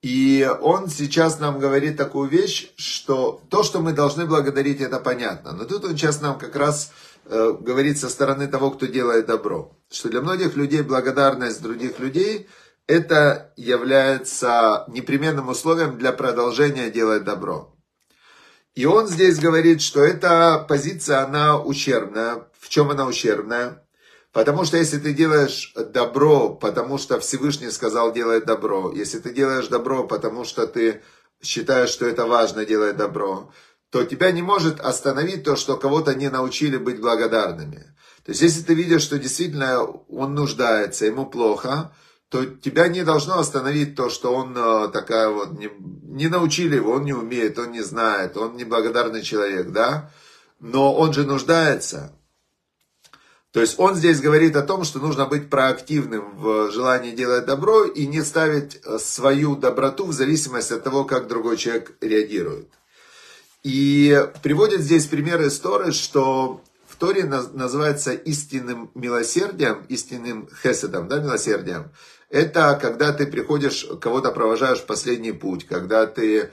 И 0.00 0.48
он 0.62 0.88
сейчас 0.88 1.40
нам 1.40 1.58
говорит 1.58 1.96
такую 1.96 2.30
вещь, 2.30 2.72
что 2.76 3.42
то, 3.50 3.64
что 3.64 3.80
мы 3.80 3.92
должны 3.92 4.26
благодарить, 4.26 4.80
это 4.80 5.00
понятно. 5.00 5.52
Но 5.52 5.64
тут 5.64 5.84
он 5.84 5.96
сейчас 5.96 6.20
нам 6.20 6.38
как 6.38 6.54
раз 6.54 6.92
э, 7.26 7.56
говорит 7.60 7.98
со 7.98 8.08
стороны 8.08 8.46
того, 8.46 8.70
кто 8.70 8.86
делает 8.86 9.26
добро. 9.26 9.76
Что 9.90 10.08
для 10.08 10.22
многих 10.22 10.56
людей 10.56 10.82
благодарность 10.82 11.62
других 11.62 11.98
людей– 11.98 12.48
это 12.88 13.52
является 13.56 14.84
непременным 14.88 15.48
условием 15.50 15.98
для 15.98 16.12
продолжения 16.12 16.90
делать 16.90 17.22
добро. 17.22 17.76
И 18.74 18.86
он 18.86 19.06
здесь 19.06 19.38
говорит, 19.38 19.82
что 19.82 20.02
эта 20.02 20.64
позиция, 20.66 21.24
она 21.24 21.60
ущербная. 21.60 22.48
В 22.58 22.68
чем 22.68 22.90
она 22.90 23.06
ущербная? 23.06 23.84
Потому 24.32 24.64
что 24.64 24.78
если 24.78 24.98
ты 24.98 25.12
делаешь 25.12 25.72
добро, 25.76 26.50
потому 26.54 26.96
что 26.96 27.20
Всевышний 27.20 27.70
сказал 27.70 28.12
делать 28.12 28.46
добро, 28.46 28.92
если 28.92 29.18
ты 29.18 29.34
делаешь 29.34 29.68
добро, 29.68 30.04
потому 30.04 30.44
что 30.44 30.66
ты 30.66 31.02
считаешь, 31.42 31.90
что 31.90 32.06
это 32.06 32.24
важно 32.24 32.64
делать 32.64 32.96
добро, 32.96 33.52
то 33.90 34.04
тебя 34.04 34.32
не 34.32 34.42
может 34.42 34.80
остановить 34.80 35.44
то, 35.44 35.56
что 35.56 35.76
кого-то 35.76 36.14
не 36.14 36.28
научили 36.30 36.76
быть 36.78 37.00
благодарными. 37.00 37.94
То 38.24 38.32
есть, 38.32 38.42
если 38.42 38.62
ты 38.62 38.74
видишь, 38.74 39.02
что 39.02 39.18
действительно 39.18 39.82
он 39.82 40.34
нуждается, 40.34 41.06
ему 41.06 41.26
плохо, 41.26 41.92
то 42.28 42.44
тебя 42.44 42.88
не 42.88 43.04
должно 43.04 43.38
остановить 43.38 43.94
то, 43.94 44.10
что 44.10 44.34
он 44.34 44.54
э, 44.56 44.88
такая 44.92 45.28
вот, 45.30 45.58
не, 45.58 45.70
не 46.02 46.28
научили 46.28 46.76
его, 46.76 46.92
он 46.92 47.04
не 47.04 47.14
умеет, 47.14 47.58
он 47.58 47.72
не 47.72 47.80
знает, 47.82 48.36
он 48.36 48.56
неблагодарный 48.56 49.22
человек, 49.22 49.70
да? 49.70 50.10
Но 50.60 50.94
он 50.94 51.14
же 51.14 51.24
нуждается. 51.24 52.12
То 53.52 53.60
есть 53.60 53.78
он 53.78 53.94
здесь 53.94 54.20
говорит 54.20 54.56
о 54.56 54.62
том, 54.62 54.84
что 54.84 54.98
нужно 54.98 55.24
быть 55.24 55.48
проактивным 55.48 56.36
в 56.36 56.70
желании 56.70 57.12
делать 57.12 57.46
добро 57.46 57.84
и 57.84 58.06
не 58.06 58.22
ставить 58.22 58.78
э, 58.84 58.98
свою 58.98 59.56
доброту 59.56 60.04
в 60.04 60.12
зависимости 60.12 60.74
от 60.74 60.84
того, 60.84 61.04
как 61.04 61.28
другой 61.28 61.56
человек 61.56 61.96
реагирует. 62.02 62.68
И 63.62 64.28
приводит 64.42 64.82
здесь 64.82 65.06
пример 65.06 65.40
из 65.42 65.58
Торы, 65.58 65.92
что 65.92 66.62
в 66.86 66.96
Торе 66.96 67.24
называется 67.24 68.12
истинным 68.12 68.90
милосердием, 68.94 69.84
истинным 69.88 70.48
хеседом, 70.62 71.08
да, 71.08 71.20
милосердием. 71.20 71.90
Это 72.30 72.78
когда 72.80 73.12
ты 73.12 73.26
приходишь, 73.26 73.86
кого-то 74.00 74.32
провожаешь 74.32 74.80
в 74.80 74.86
последний 74.86 75.32
путь, 75.32 75.66
когда 75.66 76.06
ты, 76.06 76.50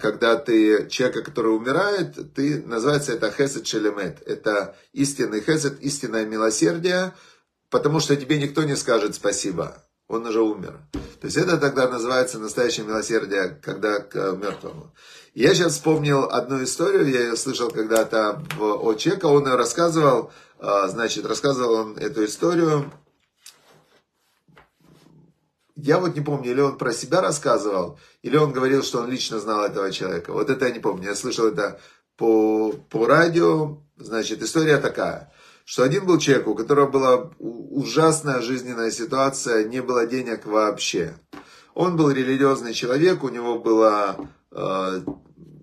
когда 0.00 0.36
ты 0.36 0.88
человека, 0.88 1.22
который 1.22 1.54
умирает, 1.54 2.34
ты, 2.34 2.62
называется 2.62 3.12
это 3.12 3.30
хесед 3.30 3.66
шелемет. 3.66 4.22
Это 4.26 4.76
истинный 4.92 5.42
хесед, 5.42 5.80
истинное 5.80 6.24
милосердие, 6.24 7.12
потому 7.68 8.00
что 8.00 8.16
тебе 8.16 8.38
никто 8.38 8.62
не 8.62 8.74
скажет 8.76 9.14
спасибо. 9.14 9.82
Он 10.08 10.24
уже 10.26 10.40
умер. 10.40 10.78
То 10.92 11.26
есть 11.26 11.36
это 11.36 11.58
тогда 11.58 11.86
называется 11.86 12.38
настоящее 12.38 12.86
милосердие, 12.86 13.60
когда 13.62 13.98
к 13.98 14.14
мертвому. 14.32 14.94
Я 15.34 15.54
сейчас 15.54 15.74
вспомнил 15.74 16.24
одну 16.24 16.64
историю, 16.64 17.06
я 17.10 17.20
ее 17.20 17.36
слышал 17.36 17.70
когда-то 17.70 18.42
в 18.56 18.90
Очека, 18.90 19.26
он 19.26 19.46
ее 19.46 19.56
рассказывал, 19.56 20.32
а, 20.58 20.88
значит, 20.88 21.26
рассказывал 21.26 21.74
он 21.74 21.98
эту 21.98 22.24
историю 22.24 22.90
я 25.80 26.00
вот 26.00 26.16
не 26.16 26.20
помню, 26.20 26.50
или 26.50 26.60
он 26.60 26.76
про 26.76 26.92
себя 26.92 27.20
рассказывал, 27.20 27.98
или 28.22 28.36
он 28.36 28.52
говорил, 28.52 28.82
что 28.82 29.00
он 29.00 29.10
лично 29.10 29.38
знал 29.38 29.64
этого 29.64 29.92
человека. 29.92 30.32
Вот 30.32 30.50
это 30.50 30.66
я 30.66 30.72
не 30.72 30.80
помню. 30.80 31.08
Я 31.08 31.14
слышал 31.14 31.46
это 31.46 31.80
по, 32.16 32.72
по 32.90 33.06
радио. 33.06 33.78
Значит, 33.96 34.42
история 34.42 34.78
такая, 34.78 35.32
что 35.64 35.84
один 35.84 36.04
был 36.04 36.18
человек, 36.18 36.48
у 36.48 36.54
которого 36.56 36.90
была 36.90 37.30
ужасная 37.38 38.40
жизненная 38.40 38.90
ситуация, 38.90 39.64
не 39.64 39.80
было 39.80 40.06
денег 40.06 40.46
вообще. 40.46 41.14
Он 41.74 41.96
был 41.96 42.10
религиозный 42.10 42.74
человек, 42.74 43.22
у 43.22 43.28
него 43.28 43.60
было, 43.60 44.28
э, 44.50 45.00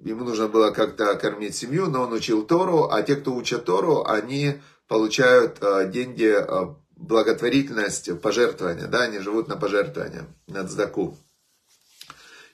ему 0.05 0.23
нужно 0.23 0.47
было 0.47 0.71
как-то 0.71 1.15
кормить 1.15 1.57
семью, 1.57 1.87
но 1.87 2.03
он 2.03 2.13
учил 2.13 2.43
Тору, 2.43 2.89
а 2.89 3.01
те, 3.01 3.17
кто 3.17 3.35
учат 3.35 3.65
Тору, 3.65 4.05
они 4.05 4.61
получают 4.87 5.57
э, 5.59 5.89
деньги, 5.91 6.33
э, 6.37 6.75
благотворительность, 6.95 8.19
пожертвования, 8.21 8.87
да, 8.87 9.03
они 9.03 9.19
живут 9.19 9.47
на 9.47 9.55
пожертвования, 9.55 10.25
на 10.47 10.67
цдаку. 10.67 11.17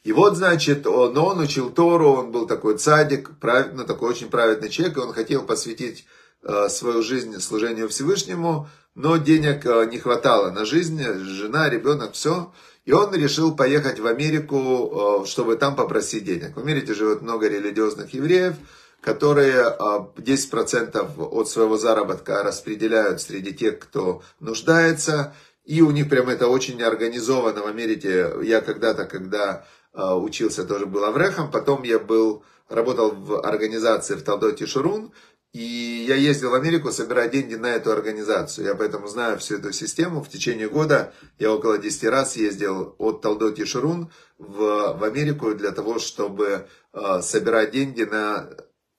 И 0.03 0.13
вот, 0.13 0.35
значит, 0.35 0.87
он, 0.87 1.15
он 1.17 1.39
учил 1.39 1.69
Тору, 1.69 2.13
он 2.13 2.31
был 2.31 2.47
такой 2.47 2.77
цадик, 2.77 3.37
прав, 3.39 3.67
ну, 3.73 3.85
такой 3.85 4.09
очень 4.09 4.29
праведный 4.29 4.69
человек, 4.69 4.97
и 4.97 5.01
он 5.01 5.13
хотел 5.13 5.43
посвятить 5.43 6.05
э, 6.43 6.69
свою 6.69 7.03
жизнь 7.03 7.39
служению 7.39 7.87
Всевышнему, 7.87 8.67
но 8.95 9.17
денег 9.17 9.65
э, 9.65 9.87
не 9.91 9.99
хватало 9.99 10.49
на 10.49 10.65
жизнь, 10.65 11.01
жена, 11.03 11.69
ребенок, 11.69 12.13
все. 12.13 12.51
И 12.83 12.93
он 12.93 13.13
решил 13.13 13.55
поехать 13.55 13.99
в 13.99 14.07
Америку, 14.07 15.21
э, 15.23 15.27
чтобы 15.27 15.55
там 15.55 15.75
попросить 15.75 16.25
денег. 16.25 16.55
В 16.55 16.59
Америке 16.59 16.95
живет 16.95 17.21
много 17.21 17.47
религиозных 17.47 18.11
евреев, 18.15 18.55
которые 19.01 19.75
10% 19.79 20.95
э, 20.95 21.21
от 21.21 21.49
своего 21.49 21.77
заработка 21.77 22.43
распределяют 22.43 23.21
среди 23.21 23.53
тех, 23.53 23.79
кто 23.79 24.21
нуждается. 24.39 25.33
И 25.65 25.81
у 25.81 25.91
них 25.91 26.09
прям 26.09 26.29
это 26.29 26.47
очень 26.47 26.81
организовано 26.81 27.61
в 27.61 27.67
Америке. 27.67 28.31
Я 28.43 28.61
когда-то, 28.61 29.05
когда 29.05 29.65
Э, 29.93 30.13
учился, 30.13 30.63
тоже 30.63 30.85
был 30.85 31.03
Аврехом. 31.03 31.51
Потом 31.51 31.83
я 31.83 31.99
был, 31.99 32.43
работал 32.69 33.11
в 33.11 33.41
организации 33.45 34.15
в 34.15 34.23
Талдоте 34.23 34.65
Шурун. 34.65 35.11
И 35.53 36.05
я 36.07 36.15
ездил 36.15 36.51
в 36.51 36.53
Америку 36.53 36.93
собирать 36.93 37.31
деньги 37.31 37.55
на 37.55 37.67
эту 37.67 37.91
организацию. 37.91 38.67
Я 38.67 38.75
поэтому 38.75 39.07
знаю 39.07 39.37
всю 39.37 39.57
эту 39.57 39.73
систему. 39.73 40.23
В 40.23 40.29
течение 40.29 40.69
года 40.69 41.13
я 41.39 41.51
около 41.51 41.77
10 41.77 42.05
раз 42.05 42.37
ездил 42.37 42.95
от 42.97 43.21
Талдоти 43.21 43.65
Шурун 43.65 44.09
в, 44.37 44.97
в 44.97 45.03
Америку 45.03 45.53
для 45.53 45.71
того, 45.71 45.99
чтобы 45.99 46.67
э, 46.93 47.21
собирать 47.21 47.71
деньги 47.71 48.03
на 48.03 48.49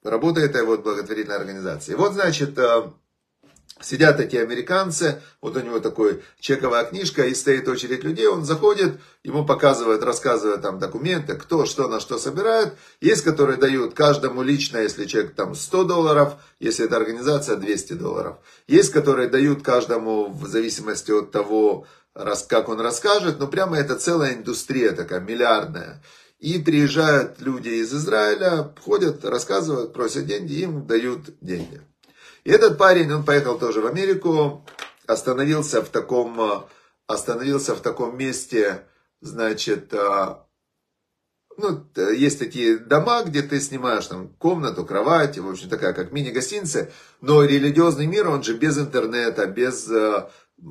работу 0.03 0.39
этой 0.39 0.63
вот 0.63 0.83
благотворительной 0.83 1.37
организации. 1.37 1.95
Вот, 1.95 2.13
значит, 2.13 2.57
э, 2.57 2.83
Сидят 3.83 4.15
такие 4.15 4.43
американцы, 4.43 5.21
вот 5.41 5.57
у 5.57 5.59
него 5.59 5.79
такой 5.79 6.23
чековая 6.39 6.85
книжка, 6.85 7.25
и 7.25 7.33
стоит 7.33 7.67
очередь 7.67 8.03
людей, 8.03 8.27
он 8.27 8.45
заходит, 8.45 8.99
ему 9.23 9.45
показывают, 9.45 10.03
рассказывают 10.03 10.61
там 10.61 10.79
документы, 10.79 11.35
кто 11.35 11.65
что 11.65 11.89
на 11.89 11.99
что 11.99 12.17
собирает. 12.17 12.75
Есть, 13.01 13.23
которые 13.23 13.57
дают 13.57 13.93
каждому 13.93 14.41
лично, 14.41 14.77
если 14.77 15.05
человек 15.05 15.35
там 15.35 15.53
100 15.53 15.83
долларов, 15.83 16.35
если 16.59 16.85
это 16.85 16.95
организация 16.95 17.57
200 17.57 17.93
долларов. 17.93 18.37
Есть, 18.67 18.91
которые 18.93 19.27
дают 19.27 19.63
каждому 19.63 20.31
в 20.31 20.47
зависимости 20.47 21.11
от 21.11 21.31
того, 21.31 21.85
как 22.13 22.69
он 22.69 22.79
расскажет, 22.79 23.39
но 23.39 23.47
прямо 23.47 23.77
это 23.77 23.95
целая 23.97 24.35
индустрия 24.35 24.91
такая, 24.91 25.19
миллиардная. 25.19 26.01
И 26.43 26.59
приезжают 26.59 27.39
люди 27.39 27.69
из 27.69 27.93
Израиля, 27.93 28.75
ходят, 28.81 29.23
рассказывают, 29.23 29.93
просят 29.93 30.25
деньги, 30.25 30.55
им 30.55 30.85
дают 30.85 31.39
деньги. 31.39 31.79
И 32.43 32.51
этот 32.51 32.77
парень, 32.77 33.13
он 33.13 33.23
поехал 33.23 33.57
тоже 33.57 33.79
в 33.79 33.87
Америку, 33.87 34.65
остановился 35.07 35.81
в 35.81 35.87
таком, 35.87 36.41
э, 36.41 36.63
остановился 37.07 37.75
в 37.75 37.79
таком 37.79 38.17
месте, 38.17 38.83
значит, 39.21 39.93
э, 39.93 40.35
ну, 41.55 41.87
есть 41.95 42.39
такие 42.39 42.77
дома, 42.77 43.23
где 43.23 43.41
ты 43.41 43.61
снимаешь 43.61 44.07
там 44.07 44.27
комнату, 44.27 44.85
кровать, 44.85 45.37
в 45.37 45.49
общем, 45.49 45.69
такая 45.69 45.93
как 45.93 46.11
мини-гостиница, 46.11 46.91
но 47.21 47.45
религиозный 47.45 48.05
мир, 48.05 48.27
он 48.27 48.43
же 48.43 48.57
без 48.57 48.77
интернета, 48.77 49.45
без 49.45 49.89
э, 49.89 50.27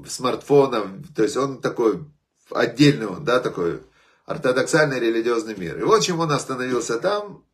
смартфонов, 0.07 0.89
то 1.17 1.23
есть 1.23 1.39
он 1.39 1.63
такой 1.63 2.05
отдельный, 2.51 3.07
он, 3.07 3.25
да, 3.25 3.41
такой 3.41 3.81
ортодоксальный 4.27 5.01
религиозный 5.01 5.57
мир. 5.57 5.79
И 5.79 5.83
вот 5.83 6.03
чем 6.03 6.21
он 6.21 6.33
остановился 6.33 6.99
там, 6.99 7.45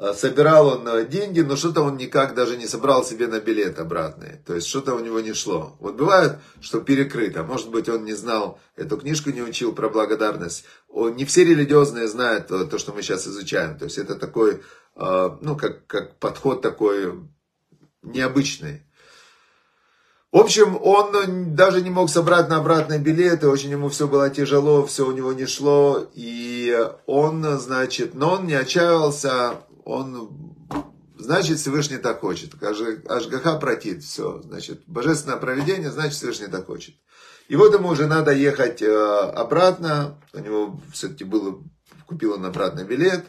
Э, 0.00 0.14
собирал 0.14 0.68
он 0.68 0.86
э, 0.86 1.06
деньги, 1.06 1.40
но 1.40 1.56
что-то 1.56 1.82
он 1.82 1.96
никак 1.96 2.34
даже 2.34 2.56
не 2.56 2.68
собрал 2.68 3.04
себе 3.04 3.26
на 3.26 3.40
билет 3.40 3.80
обратный. 3.80 4.40
То 4.46 4.54
есть 4.54 4.68
что-то 4.68 4.94
у 4.94 5.00
него 5.00 5.18
не 5.18 5.32
шло. 5.32 5.76
Вот 5.80 5.96
бывает, 5.96 6.38
что 6.60 6.80
перекрыто. 6.80 7.42
Может 7.42 7.70
быть, 7.70 7.88
он 7.88 8.04
не 8.04 8.14
знал, 8.14 8.60
эту 8.76 8.96
книжку 8.96 9.30
не 9.30 9.42
учил 9.42 9.74
про 9.74 9.88
благодарность. 9.88 10.64
Не 10.88 11.24
все 11.24 11.44
религиозные 11.44 12.06
знают 12.06 12.46
то, 12.46 12.78
что 12.78 12.92
мы 12.92 13.02
сейчас 13.02 13.26
изучаем. 13.26 13.76
То 13.76 13.86
есть 13.86 13.98
это 13.98 14.14
такой, 14.14 14.62
ну, 14.96 15.56
как, 15.56 15.86
как 15.86 16.18
подход 16.18 16.62
такой 16.62 17.28
необычный. 18.02 18.82
В 20.30 20.36
общем, 20.36 20.78
он 20.82 21.54
даже 21.54 21.80
не 21.80 21.88
мог 21.88 22.10
собрать 22.10 22.50
на 22.50 22.58
обратный 22.58 22.98
билет, 22.98 23.42
и 23.42 23.46
очень 23.46 23.70
ему 23.70 23.88
все 23.88 24.06
было 24.06 24.28
тяжело, 24.28 24.84
все 24.84 25.06
у 25.06 25.12
него 25.12 25.32
не 25.32 25.46
шло, 25.46 26.06
и 26.12 26.76
он, 27.06 27.42
значит, 27.58 28.14
но 28.14 28.32
он 28.34 28.46
не 28.46 28.52
отчаивался, 28.52 29.62
он, 29.86 30.54
значит, 31.16 31.58
Всевышний 31.58 31.96
так 31.96 32.20
хочет. 32.20 32.62
Ашгаха 32.62 33.58
протит, 33.58 34.04
все, 34.04 34.42
значит, 34.42 34.82
божественное 34.86 35.38
проведение, 35.38 35.90
значит, 35.90 36.18
Всевышний 36.18 36.48
так 36.48 36.66
хочет. 36.66 36.94
И 37.48 37.56
вот 37.56 37.72
ему 37.72 37.88
уже 37.88 38.06
надо 38.06 38.30
ехать 38.32 38.82
э, 38.82 38.94
обратно, 39.34 40.20
у 40.34 40.40
него 40.40 40.78
все-таки 40.92 41.24
было, 41.24 41.58
купил 42.06 42.34
он 42.34 42.44
обратный 42.44 42.84
билет, 42.84 43.24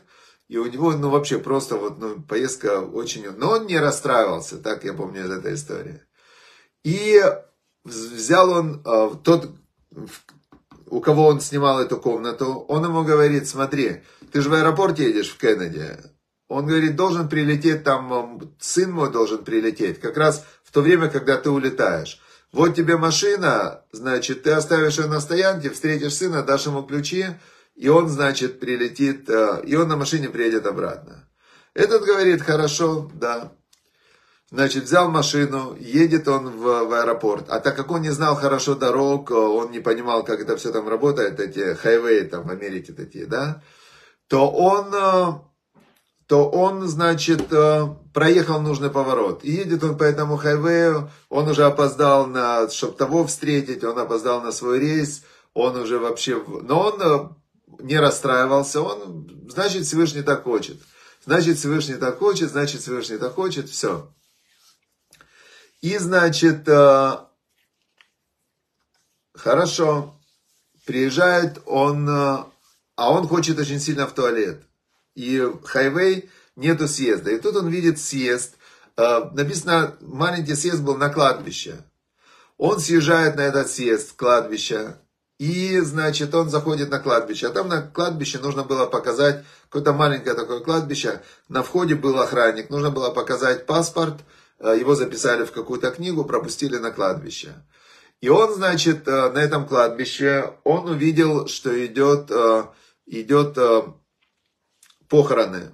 и 0.49 0.57
у 0.57 0.65
него, 0.65 0.91
ну, 0.91 1.09
вообще 1.09 1.39
просто 1.39 1.77
вот, 1.77 1.97
ну, 1.99 2.21
поездка 2.21 2.81
очень... 2.81 3.25
Но 3.37 3.51
он 3.51 3.67
не 3.67 3.79
расстраивался, 3.79 4.57
так 4.57 4.83
я 4.83 4.93
помню 4.93 5.23
из 5.23 5.31
этой 5.31 5.53
истории. 5.53 6.01
И 6.83 7.21
взял 7.83 8.51
он, 8.51 8.81
э, 8.85 9.09
тот, 9.23 9.51
у 10.87 11.01
кого 11.01 11.27
он 11.27 11.41
снимал 11.41 11.79
эту 11.79 11.97
комнату, 11.97 12.65
он 12.67 12.83
ему 12.85 13.03
говорит, 13.03 13.47
смотри, 13.47 14.03
ты 14.31 14.41
же 14.41 14.49
в 14.49 14.53
аэропорт 14.53 14.99
едешь 14.99 15.29
в 15.29 15.37
Кеннеди, 15.37 15.97
он 16.47 16.65
говорит, 16.65 16.95
должен 16.95 17.29
прилететь 17.29 17.83
там, 17.83 18.41
сын 18.59 18.91
мой 18.91 19.11
должен 19.11 19.43
прилететь, 19.43 19.99
как 19.99 20.17
раз 20.17 20.45
в 20.63 20.71
то 20.71 20.81
время, 20.81 21.09
когда 21.09 21.37
ты 21.37 21.49
улетаешь. 21.49 22.19
Вот 22.51 22.73
тебе 22.75 22.97
машина, 22.97 23.83
значит, 23.91 24.43
ты 24.43 24.51
оставишь 24.51 24.97
ее 24.97 25.05
на 25.05 25.19
стоянке, 25.19 25.69
встретишь 25.69 26.15
сына, 26.15 26.41
дашь 26.41 26.65
ему 26.65 26.81
ключи, 26.81 27.27
и 27.75 27.87
он, 27.87 28.09
значит, 28.09 28.59
прилетит, 28.59 29.29
э, 29.29 29.61
и 29.65 29.75
он 29.75 29.87
на 29.87 29.95
машине 29.95 30.29
приедет 30.29 30.65
обратно. 30.65 31.29
Этот 31.75 32.03
говорит, 32.03 32.41
хорошо, 32.41 33.09
да. 33.13 33.51
Значит, 34.51 34.85
взял 34.85 35.11
машину, 35.11 35.75
едет 35.79 36.27
он 36.27 36.49
в, 36.49 36.63
в 36.63 36.93
аэропорт. 36.93 37.45
А 37.49 37.59
так 37.59 37.75
как 37.75 37.91
он 37.91 38.01
не 38.01 38.09
знал 38.09 38.35
хорошо 38.35 38.73
дорог, 38.73 39.29
он 39.29 39.69
не 39.69 39.79
понимал, 39.79 40.23
как 40.23 40.41
это 40.41 40.57
все 40.57 40.71
там 40.71 40.89
работает, 40.89 41.39
эти 41.39 41.75
хайвеи 41.75 42.21
там 42.21 42.47
в 42.47 42.49
Америке 42.49 42.93
такие, 42.93 43.27
да, 43.27 43.61
то 44.27 44.49
он 44.49 44.91
э, 44.91 45.33
то 46.29 46.47
он, 46.47 46.87
значит, 46.87 47.51
э, 47.51 47.87
проехал 48.13 48.61
нужный 48.61 48.91
поворот. 48.91 49.43
И 49.43 49.51
едет 49.51 49.83
он 49.83 49.97
по 49.97 50.03
этому 50.03 50.37
хайвею, 50.37 51.09
он 51.27 51.47
уже 51.47 51.65
опоздал 51.65 52.27
на, 52.27 52.69
чтобы 52.69 52.93
того 52.93 53.25
встретить, 53.25 53.83
он 53.83 53.97
опоздал 53.97 54.39
на 54.41 54.51
свой 54.51 54.79
рейс, 54.79 55.23
он 55.55 55.75
уже 55.75 55.97
вообще... 55.97 56.39
Но 56.61 56.81
он 56.81 57.01
э, 57.01 57.29
не 57.83 57.99
расстраивался, 57.99 58.81
он, 58.81 59.47
значит, 59.49 59.85
Всевышний 59.85 60.21
так 60.21 60.43
хочет. 60.43 60.77
Значит, 61.25 61.57
Всевышний 61.57 61.95
так 61.95 62.19
хочет, 62.19 62.51
значит, 62.51 62.81
Всевышний 62.81 63.17
так 63.17 63.33
хочет, 63.33 63.67
все. 63.67 64.11
И, 65.81 65.97
значит, 65.97 66.67
э, 66.67 67.17
хорошо, 69.33 70.19
приезжает 70.85 71.61
он, 71.65 72.09
а 72.09 72.51
он 72.97 73.27
хочет 73.27 73.59
очень 73.59 73.79
сильно 73.79 74.07
в 74.07 74.13
туалет 74.13 74.63
и 75.19 75.45
хайвей 75.65 76.29
нету 76.55 76.87
съезда. 76.87 77.31
И 77.31 77.39
тут 77.39 77.57
он 77.57 77.67
видит 77.67 77.99
съезд. 77.99 78.55
Э, 78.95 79.29
написано, 79.33 79.97
маленький 79.99 80.55
съезд 80.55 80.81
был 80.81 80.95
на 80.95 81.09
кладбище. 81.09 81.83
Он 82.57 82.79
съезжает 82.79 83.35
на 83.35 83.41
этот 83.41 83.69
съезд, 83.69 84.15
кладбище. 84.15 84.95
И, 85.37 85.79
значит, 85.79 86.33
он 86.33 86.49
заходит 86.49 86.89
на 86.89 86.99
кладбище. 86.99 87.47
А 87.47 87.51
там 87.51 87.67
на 87.67 87.81
кладбище 87.81 88.39
нужно 88.39 88.63
было 88.63 88.85
показать, 88.85 89.45
какое-то 89.63 89.93
маленькое 89.93 90.35
такое 90.35 90.61
кладбище. 90.61 91.21
На 91.49 91.63
входе 91.63 91.95
был 91.95 92.19
охранник. 92.19 92.69
Нужно 92.69 92.89
было 92.89 93.09
показать 93.09 93.65
паспорт. 93.65 94.21
Э, 94.59 94.77
его 94.79 94.95
записали 94.95 95.45
в 95.45 95.51
какую-то 95.51 95.91
книгу, 95.91 96.25
пропустили 96.25 96.77
на 96.77 96.91
кладбище. 96.91 97.53
И 98.21 98.29
он, 98.29 98.53
значит, 98.53 99.07
э, 99.07 99.29
на 99.31 99.39
этом 99.39 99.67
кладбище, 99.67 100.53
он 100.63 100.89
увидел, 100.89 101.47
что 101.47 101.85
идет, 101.85 102.31
идет 103.05 103.57
похороны. 105.07 105.71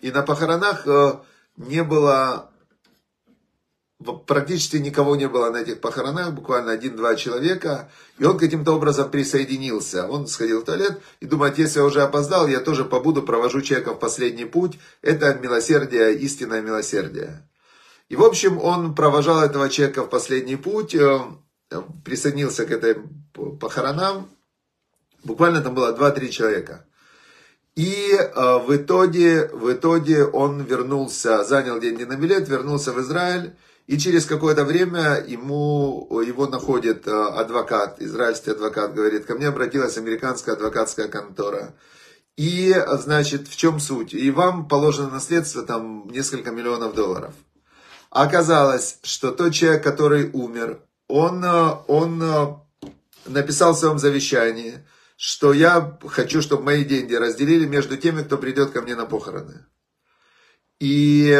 И 0.00 0.10
на 0.10 0.22
похоронах 0.22 0.86
э, 0.86 1.18
не 1.56 1.82
было, 1.82 2.50
практически 4.26 4.76
никого 4.76 5.16
не 5.16 5.28
было 5.28 5.50
на 5.50 5.58
этих 5.58 5.80
похоронах, 5.80 6.32
буквально 6.32 6.72
один-два 6.72 7.16
человека. 7.16 7.90
И 8.18 8.24
он 8.24 8.38
каким-то 8.38 8.72
образом 8.72 9.10
присоединился. 9.10 10.06
Он 10.08 10.26
сходил 10.26 10.62
в 10.62 10.64
туалет 10.64 11.00
и 11.20 11.26
думает, 11.26 11.58
если 11.58 11.80
я 11.80 11.84
уже 11.84 12.02
опоздал, 12.02 12.46
я 12.46 12.60
тоже 12.60 12.84
побуду, 12.84 13.22
провожу 13.22 13.60
человека 13.60 13.94
в 13.94 13.98
последний 13.98 14.44
путь. 14.44 14.78
Это 15.02 15.34
милосердие, 15.34 16.16
истинное 16.18 16.62
милосердие. 16.62 17.42
И, 18.08 18.16
в 18.16 18.22
общем, 18.22 18.58
он 18.58 18.94
провожал 18.94 19.42
этого 19.42 19.68
человека 19.68 20.04
в 20.04 20.08
последний 20.08 20.56
путь, 20.56 20.94
э, 20.94 21.20
присоединился 22.04 22.64
к 22.64 22.70
этой 22.70 22.96
похоронам. 23.60 24.28
Буквально 25.24 25.60
там 25.60 25.74
было 25.74 25.94
2-3 25.94 26.28
человека. 26.28 26.86
И 27.74 28.12
э, 28.12 28.58
в, 28.66 28.74
итоге, 28.74 29.48
в 29.52 29.72
итоге 29.72 30.24
он 30.24 30.62
вернулся, 30.62 31.44
занял 31.44 31.78
деньги 31.78 32.04
на 32.04 32.16
билет, 32.16 32.48
вернулся 32.48 32.92
в 32.92 33.00
Израиль. 33.00 33.54
И 33.86 33.98
через 33.98 34.26
какое-то 34.26 34.64
время 34.64 35.24
ему, 35.26 36.20
его 36.20 36.46
находит 36.46 37.06
э, 37.06 37.10
адвокат, 37.10 38.00
израильский 38.00 38.50
адвокат, 38.50 38.94
говорит, 38.94 39.26
ко 39.26 39.34
мне 39.34 39.48
обратилась 39.48 39.98
американская 39.98 40.54
адвокатская 40.54 41.08
контора. 41.08 41.74
И, 42.36 42.74
значит, 43.00 43.48
в 43.48 43.56
чем 43.56 43.80
суть? 43.80 44.14
И 44.14 44.30
вам 44.30 44.68
положено 44.68 45.10
наследство 45.10 45.62
там 45.62 46.08
несколько 46.10 46.50
миллионов 46.50 46.94
долларов. 46.94 47.34
Оказалось, 48.10 48.98
что 49.02 49.32
тот 49.32 49.52
человек, 49.52 49.82
который 49.84 50.30
умер, 50.32 50.80
он, 51.08 51.44
э, 51.44 51.74
он 51.86 52.22
э, 52.22 52.54
написал 53.26 53.74
в 53.74 53.78
своем 53.78 53.98
завещании, 53.98 54.86
что 55.16 55.52
я 55.52 55.98
хочу, 56.06 56.42
чтобы 56.42 56.62
мои 56.62 56.84
деньги 56.84 57.14
разделили 57.14 57.66
между 57.66 57.96
теми, 57.96 58.22
кто 58.22 58.38
придет 58.38 58.70
ко 58.70 58.82
мне 58.82 58.94
на 58.94 59.06
похороны. 59.06 59.66
И 60.80 61.36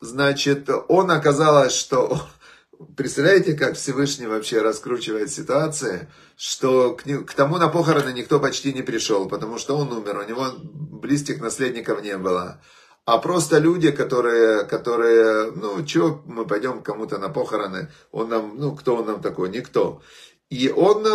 Значит, 0.00 0.68
он 0.88 1.10
оказалось, 1.10 1.74
что... 1.74 2.20
Представляете, 2.96 3.54
как 3.54 3.74
Всевышний 3.74 4.28
вообще 4.28 4.62
раскручивает 4.62 5.32
ситуации, 5.32 6.08
что 6.36 6.94
к, 6.94 7.02
к 7.02 7.34
тому 7.34 7.58
на 7.58 7.68
похороны 7.68 8.12
никто 8.12 8.38
почти 8.38 8.72
не 8.72 8.82
пришел, 8.82 9.28
потому 9.28 9.58
что 9.58 9.76
он 9.76 9.92
умер, 9.92 10.18
у 10.18 10.28
него 10.28 10.52
близких 10.62 11.40
наследников 11.40 12.02
не 12.02 12.16
было. 12.16 12.62
А 13.08 13.16
просто 13.16 13.56
люди, 13.56 13.90
которые, 13.90 14.64
которые 14.64 15.50
ну, 15.52 15.86
что 15.86 16.22
мы 16.26 16.44
пойдем 16.44 16.82
кому-то 16.82 17.16
на 17.16 17.30
похороны, 17.30 17.88
он 18.12 18.28
нам, 18.28 18.58
ну, 18.58 18.76
кто 18.76 18.96
он 18.96 19.06
нам 19.06 19.22
такой, 19.22 19.48
никто. 19.48 20.02
И 20.50 20.68
он, 20.68 21.06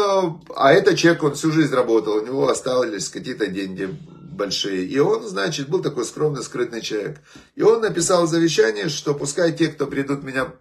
а 0.56 0.74
этот 0.74 0.98
человек, 0.98 1.22
он 1.22 1.36
всю 1.36 1.52
жизнь 1.52 1.72
работал, 1.72 2.16
у 2.16 2.26
него 2.26 2.50
остались 2.50 3.10
какие-то 3.10 3.46
деньги, 3.46 3.96
большие. 4.32 4.86
И 4.86 4.98
он, 4.98 5.22
значит, 5.22 5.70
был 5.70 5.84
такой 5.84 6.06
скромный, 6.06 6.42
скрытный 6.42 6.82
человек. 6.82 7.22
И 7.54 7.62
он 7.62 7.82
написал 7.82 8.26
завещание, 8.26 8.90
что 8.90 9.14
пускай 9.14 9.54
те, 9.54 9.68
кто 9.68 9.86
придут 9.86 10.24
меня 10.24 10.52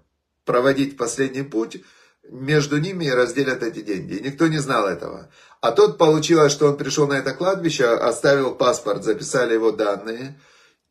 проводить 0.45 0.99
последний 0.99 1.45
путь, 1.45 1.83
между 2.29 2.77
ними 2.77 3.09
разделят 3.09 3.63
эти 3.63 3.81
деньги. 3.81 4.17
И 4.17 4.23
никто 4.23 4.49
не 4.49 4.59
знал 4.59 4.87
этого. 4.87 5.31
А 5.63 5.73
тот 5.73 5.97
получилось, 5.97 6.53
что 6.53 6.69
он 6.69 6.77
пришел 6.77 7.07
на 7.07 7.15
это 7.15 7.33
кладбище, 7.33 7.87
оставил 7.87 8.55
паспорт, 8.55 9.03
записали 9.03 9.55
его 9.55 9.73
данные. 9.73 10.39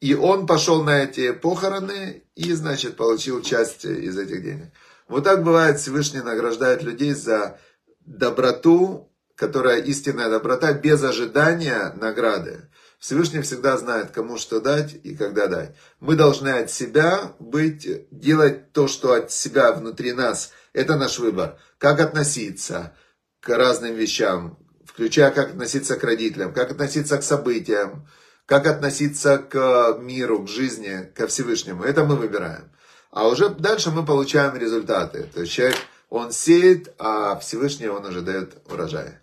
И 0.01 0.15
он 0.15 0.47
пошел 0.47 0.83
на 0.83 1.03
эти 1.03 1.31
похороны 1.31 2.23
и, 2.35 2.51
значит, 2.53 2.97
получил 2.97 3.41
часть 3.41 3.85
из 3.85 4.17
этих 4.17 4.43
денег. 4.43 4.73
Вот 5.07 5.23
так 5.23 5.43
бывает, 5.43 5.79
Всевышний 5.79 6.21
награждает 6.21 6.81
людей 6.81 7.13
за 7.13 7.59
доброту, 7.99 9.11
которая 9.35 9.79
истинная 9.81 10.29
доброта, 10.29 10.73
без 10.73 11.03
ожидания 11.03 11.93
награды. 11.95 12.69
Всевышний 12.97 13.41
всегда 13.41 13.77
знает, 13.77 14.09
кому 14.11 14.37
что 14.37 14.59
дать 14.59 14.95
и 15.03 15.15
когда 15.15 15.45
дать. 15.45 15.75
Мы 15.99 16.15
должны 16.15 16.49
от 16.49 16.71
себя 16.71 17.33
быть, 17.39 17.87
делать 18.09 18.71
то, 18.73 18.87
что 18.87 19.13
от 19.13 19.31
себя 19.31 19.71
внутри 19.71 20.13
нас. 20.13 20.51
Это 20.73 20.97
наш 20.97 21.19
выбор. 21.19 21.59
Как 21.77 21.99
относиться 21.99 22.95
к 23.39 23.49
разным 23.49 23.95
вещам, 23.95 24.57
включая 24.85 25.29
как 25.31 25.51
относиться 25.51 25.95
к 25.95 26.03
родителям, 26.03 26.53
как 26.53 26.71
относиться 26.71 27.17
к 27.17 27.23
событиям, 27.23 28.07
как 28.45 28.67
относиться 28.67 29.37
к 29.37 29.97
миру, 29.99 30.43
к 30.43 30.49
жизни, 30.49 31.09
ко 31.15 31.27
Всевышнему. 31.27 31.83
Это 31.83 32.03
мы 32.03 32.15
выбираем. 32.15 32.71
А 33.11 33.27
уже 33.27 33.49
дальше 33.49 33.91
мы 33.91 34.05
получаем 34.05 34.55
результаты. 34.55 35.29
То 35.33 35.41
есть 35.41 35.51
человек, 35.51 35.77
он 36.09 36.31
сеет, 36.31 36.93
а 36.97 37.37
Всевышний 37.39 37.87
он 37.87 38.05
уже 38.05 38.21
дает 38.21 38.57
урожай. 38.69 39.19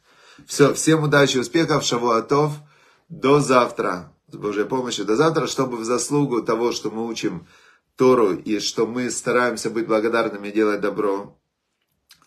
Все, 0.46 0.72
всем 0.74 1.02
удачи, 1.04 1.38
успехов, 1.38 1.85
шавуатов. 1.85 2.52
До 3.09 3.40
завтра, 3.40 4.12
с 4.31 4.37
Божьей 4.37 4.64
помощью, 4.64 5.07
до 5.07 5.16
завтра, 5.16 5.46
чтобы 5.46 5.78
в 5.78 5.85
заслугу 5.85 6.42
того, 6.42 6.72
что 6.72 6.90
мы 6.90 7.07
учим 7.07 7.46
Тору 7.96 8.35
и 8.35 8.61
что 8.61 8.87
мы 8.87 9.11
стараемся 9.11 9.70
быть 9.70 9.87
благодарными 9.87 10.48
и 10.48 10.52
делать 10.52 10.81
добро, 10.81 11.37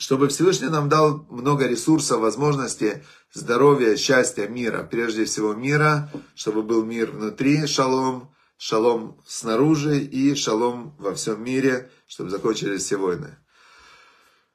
чтобы 0.02 0.30
Всевышний 0.30 0.70
нам 0.70 0.90
дал 0.90 1.28
много 1.30 1.68
ресурсов, 1.68 2.22
возможностей, 2.22 3.04
здоровья, 3.32 3.96
счастья, 3.96 4.48
мира. 4.48 4.82
Прежде 4.82 5.26
всего 5.26 5.54
мира, 5.54 6.12
чтобы 6.34 6.64
был 6.64 6.84
мир 6.84 7.12
внутри, 7.12 7.68
шалом, 7.68 8.34
шалом 8.58 9.22
снаружи 9.28 10.00
и 10.00 10.34
шалом 10.34 10.96
во 10.98 11.14
всем 11.14 11.44
мире, 11.44 11.92
чтобы 12.08 12.32
закончились 12.32 12.84
все 12.84 12.98
войны. 12.98 13.38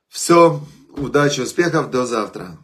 Все, 0.08 0.60
удачи, 0.96 1.42
успехов, 1.42 1.92
до 1.92 2.06
завтра. 2.06 2.58